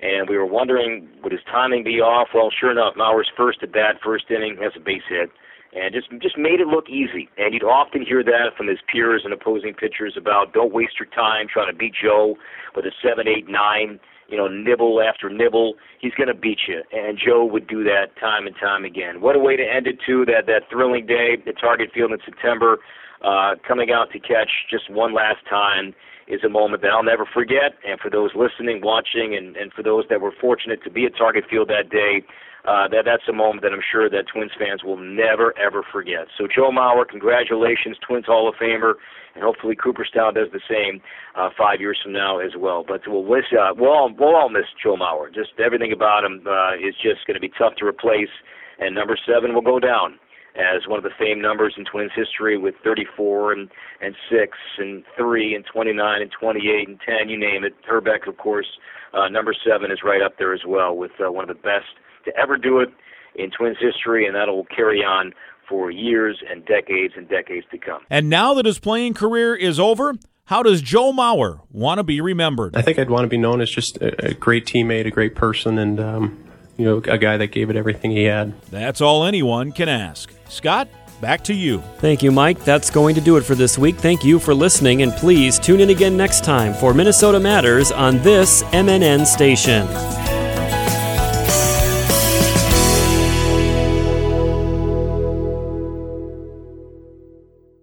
and 0.00 0.28
we 0.28 0.36
were 0.36 0.46
wondering 0.46 1.08
would 1.22 1.32
his 1.32 1.42
timing 1.50 1.84
be 1.84 2.00
off? 2.00 2.28
Well, 2.34 2.50
sure 2.50 2.70
enough, 2.70 2.94
Mauer's 2.96 3.30
first 3.36 3.62
at 3.62 3.72
bat, 3.72 3.96
first 4.02 4.30
inning, 4.30 4.56
has 4.62 4.72
a 4.76 4.80
base 4.80 5.02
hit 5.08 5.30
and 5.72 5.94
just 5.94 6.10
just 6.22 6.38
made 6.38 6.60
it 6.60 6.66
look 6.66 6.88
easy. 6.88 7.28
And 7.36 7.52
you'd 7.52 7.64
often 7.64 8.04
hear 8.04 8.22
that 8.24 8.56
from 8.56 8.68
his 8.68 8.78
peers 8.90 9.22
and 9.24 9.32
opposing 9.32 9.74
pitchers 9.74 10.14
about 10.16 10.52
don't 10.52 10.72
waste 10.72 10.98
your 10.98 11.08
time 11.08 11.46
trying 11.52 11.70
to 11.70 11.76
beat 11.76 11.94
Joe 12.00 12.36
with 12.74 12.84
a 12.84 12.92
seven, 13.02 13.28
eight, 13.28 13.48
nine, 13.48 14.00
you 14.28 14.36
know, 14.36 14.48
nibble 14.48 15.00
after 15.00 15.28
nibble. 15.28 15.74
He's 16.00 16.14
going 16.14 16.28
to 16.28 16.34
beat 16.34 16.60
you, 16.68 16.82
and 16.92 17.18
Joe 17.18 17.44
would 17.44 17.66
do 17.66 17.84
that 17.84 18.16
time 18.20 18.46
and 18.46 18.56
time 18.56 18.84
again. 18.84 19.20
What 19.20 19.36
a 19.36 19.38
way 19.38 19.56
to 19.56 19.62
end 19.62 19.86
it 19.86 19.98
too! 20.06 20.24
That 20.24 20.46
that 20.46 20.62
thrilling 20.70 21.06
day 21.06 21.36
at 21.46 21.60
Target 21.60 21.90
Field 21.92 22.12
in 22.12 22.18
September, 22.24 22.78
uh, 23.22 23.54
coming 23.66 23.90
out 23.90 24.10
to 24.12 24.18
catch 24.18 24.50
just 24.70 24.90
one 24.90 25.14
last 25.14 25.44
time 25.48 25.94
is 26.28 26.44
a 26.44 26.48
moment 26.48 26.82
that 26.82 26.90
I'll 26.90 27.02
never 27.02 27.26
forget. 27.26 27.74
And 27.86 27.98
for 28.00 28.10
those 28.10 28.30
listening, 28.34 28.80
watching, 28.82 29.34
and, 29.34 29.56
and 29.56 29.72
for 29.72 29.82
those 29.82 30.04
that 30.10 30.20
were 30.20 30.32
fortunate 30.40 30.82
to 30.84 30.90
be 30.90 31.06
at 31.06 31.16
Target 31.16 31.44
Field 31.48 31.68
that 31.68 31.90
day, 31.90 32.24
uh, 32.66 32.88
that 32.88 33.04
that's 33.06 33.24
a 33.28 33.32
moment 33.32 33.62
that 33.62 33.72
I'm 33.72 33.84
sure 33.84 34.10
that 34.10 34.26
Twins 34.32 34.52
fans 34.58 34.84
will 34.84 34.98
never 34.98 35.56
ever 35.58 35.82
forget. 35.90 36.26
So 36.36 36.46
Joe 36.46 36.70
Mauer, 36.70 37.08
congratulations, 37.08 37.96
Twins 38.06 38.26
Hall 38.26 38.48
of 38.48 38.56
Famer, 38.56 38.94
and 39.34 39.42
hopefully 39.42 39.76
Cooperstown 39.76 40.34
does 40.34 40.48
the 40.52 40.60
same 40.68 41.00
uh, 41.34 41.48
five 41.56 41.80
years 41.80 41.98
from 42.02 42.12
now 42.12 42.40
as 42.40 42.52
well. 42.58 42.84
But 42.86 43.02
we'll 43.06 43.24
miss 43.24 43.46
uh, 43.52 43.72
we'll 43.76 43.90
all 43.90 44.10
we'll 44.12 44.36
all 44.36 44.50
miss 44.50 44.66
Joe 44.82 44.96
Mauer. 44.96 45.32
Just 45.32 45.52
everything 45.64 45.92
about 45.92 46.24
him 46.24 46.44
uh, 46.46 46.74
is 46.74 46.94
just 47.00 47.26
going 47.26 47.36
to 47.36 47.40
be 47.40 47.52
tough 47.56 47.76
to 47.76 47.86
replace. 47.86 48.32
And 48.80 48.94
number 48.94 49.18
seven 49.26 49.54
will 49.54 49.62
go 49.62 49.80
down 49.80 50.18
as 50.58 50.86
one 50.88 50.98
of 50.98 51.04
the 51.04 51.14
famed 51.18 51.40
numbers 51.40 51.74
in 51.76 51.84
Twins 51.84 52.10
history 52.14 52.58
with 52.58 52.74
34 52.82 53.52
and 53.52 53.70
and 54.00 54.14
six 54.30 54.58
and 54.78 55.04
three 55.16 55.54
and 55.54 55.64
29 55.64 56.22
and 56.22 56.30
28 56.30 56.88
and 56.88 56.98
10, 57.06 57.28
you 57.28 57.38
name 57.38 57.64
it. 57.64 57.74
Hrbek, 57.88 58.28
of 58.28 58.36
course, 58.36 58.66
uh, 59.14 59.28
number 59.28 59.54
seven 59.66 59.90
is 59.90 60.00
right 60.04 60.22
up 60.22 60.38
there 60.38 60.52
as 60.52 60.62
well 60.66 60.96
with 60.96 61.12
uh, 61.24 61.30
one 61.30 61.48
of 61.48 61.56
the 61.56 61.62
best 61.62 61.86
to 62.24 62.36
ever 62.36 62.56
do 62.56 62.80
it 62.80 62.88
in 63.34 63.50
Twins 63.50 63.76
history, 63.80 64.26
and 64.26 64.34
that 64.34 64.48
will 64.48 64.64
carry 64.64 65.00
on 65.00 65.32
for 65.68 65.90
years 65.90 66.42
and 66.50 66.64
decades 66.64 67.14
and 67.16 67.28
decades 67.28 67.66
to 67.70 67.78
come. 67.78 68.00
And 68.10 68.28
now 68.28 68.54
that 68.54 68.66
his 68.66 68.78
playing 68.78 69.14
career 69.14 69.54
is 69.54 69.78
over, 69.78 70.14
how 70.46 70.62
does 70.62 70.80
Joe 70.80 71.12
Mauer 71.12 71.60
want 71.70 71.98
to 71.98 72.02
be 72.02 72.20
remembered? 72.20 72.74
I 72.74 72.82
think 72.82 72.98
I'd 72.98 73.10
want 73.10 73.24
to 73.24 73.28
be 73.28 73.36
known 73.36 73.60
as 73.60 73.70
just 73.70 73.98
a, 73.98 74.30
a 74.30 74.34
great 74.34 74.64
teammate, 74.64 75.06
a 75.06 75.10
great 75.10 75.34
person, 75.34 75.78
and 75.78 76.00
um, 76.00 76.44
you 76.78 76.84
know, 76.84 76.96
a 77.12 77.18
guy 77.18 77.36
that 77.36 77.48
gave 77.48 77.70
it 77.70 77.76
everything 77.76 78.12
he 78.12 78.24
had. 78.24 78.60
That's 78.70 79.00
all 79.00 79.24
anyone 79.24 79.72
can 79.72 79.88
ask. 79.88 80.32
Scott, 80.48 80.88
back 81.20 81.42
to 81.44 81.54
you. 81.54 81.80
Thank 81.98 82.22
you, 82.22 82.32
Mike. 82.32 82.64
That's 82.64 82.90
going 82.90 83.14
to 83.14 83.20
do 83.20 83.36
it 83.36 83.42
for 83.42 83.54
this 83.54 83.78
week. 83.78 83.96
Thank 83.96 84.24
you 84.24 84.38
for 84.38 84.54
listening, 84.54 85.02
and 85.02 85.12
please 85.12 85.58
tune 85.58 85.80
in 85.80 85.90
again 85.90 86.16
next 86.16 86.44
time 86.44 86.74
for 86.74 86.94
Minnesota 86.94 87.38
Matters 87.38 87.92
on 87.92 88.18
this 88.22 88.62
MNN 88.64 89.26
station. 89.26 89.86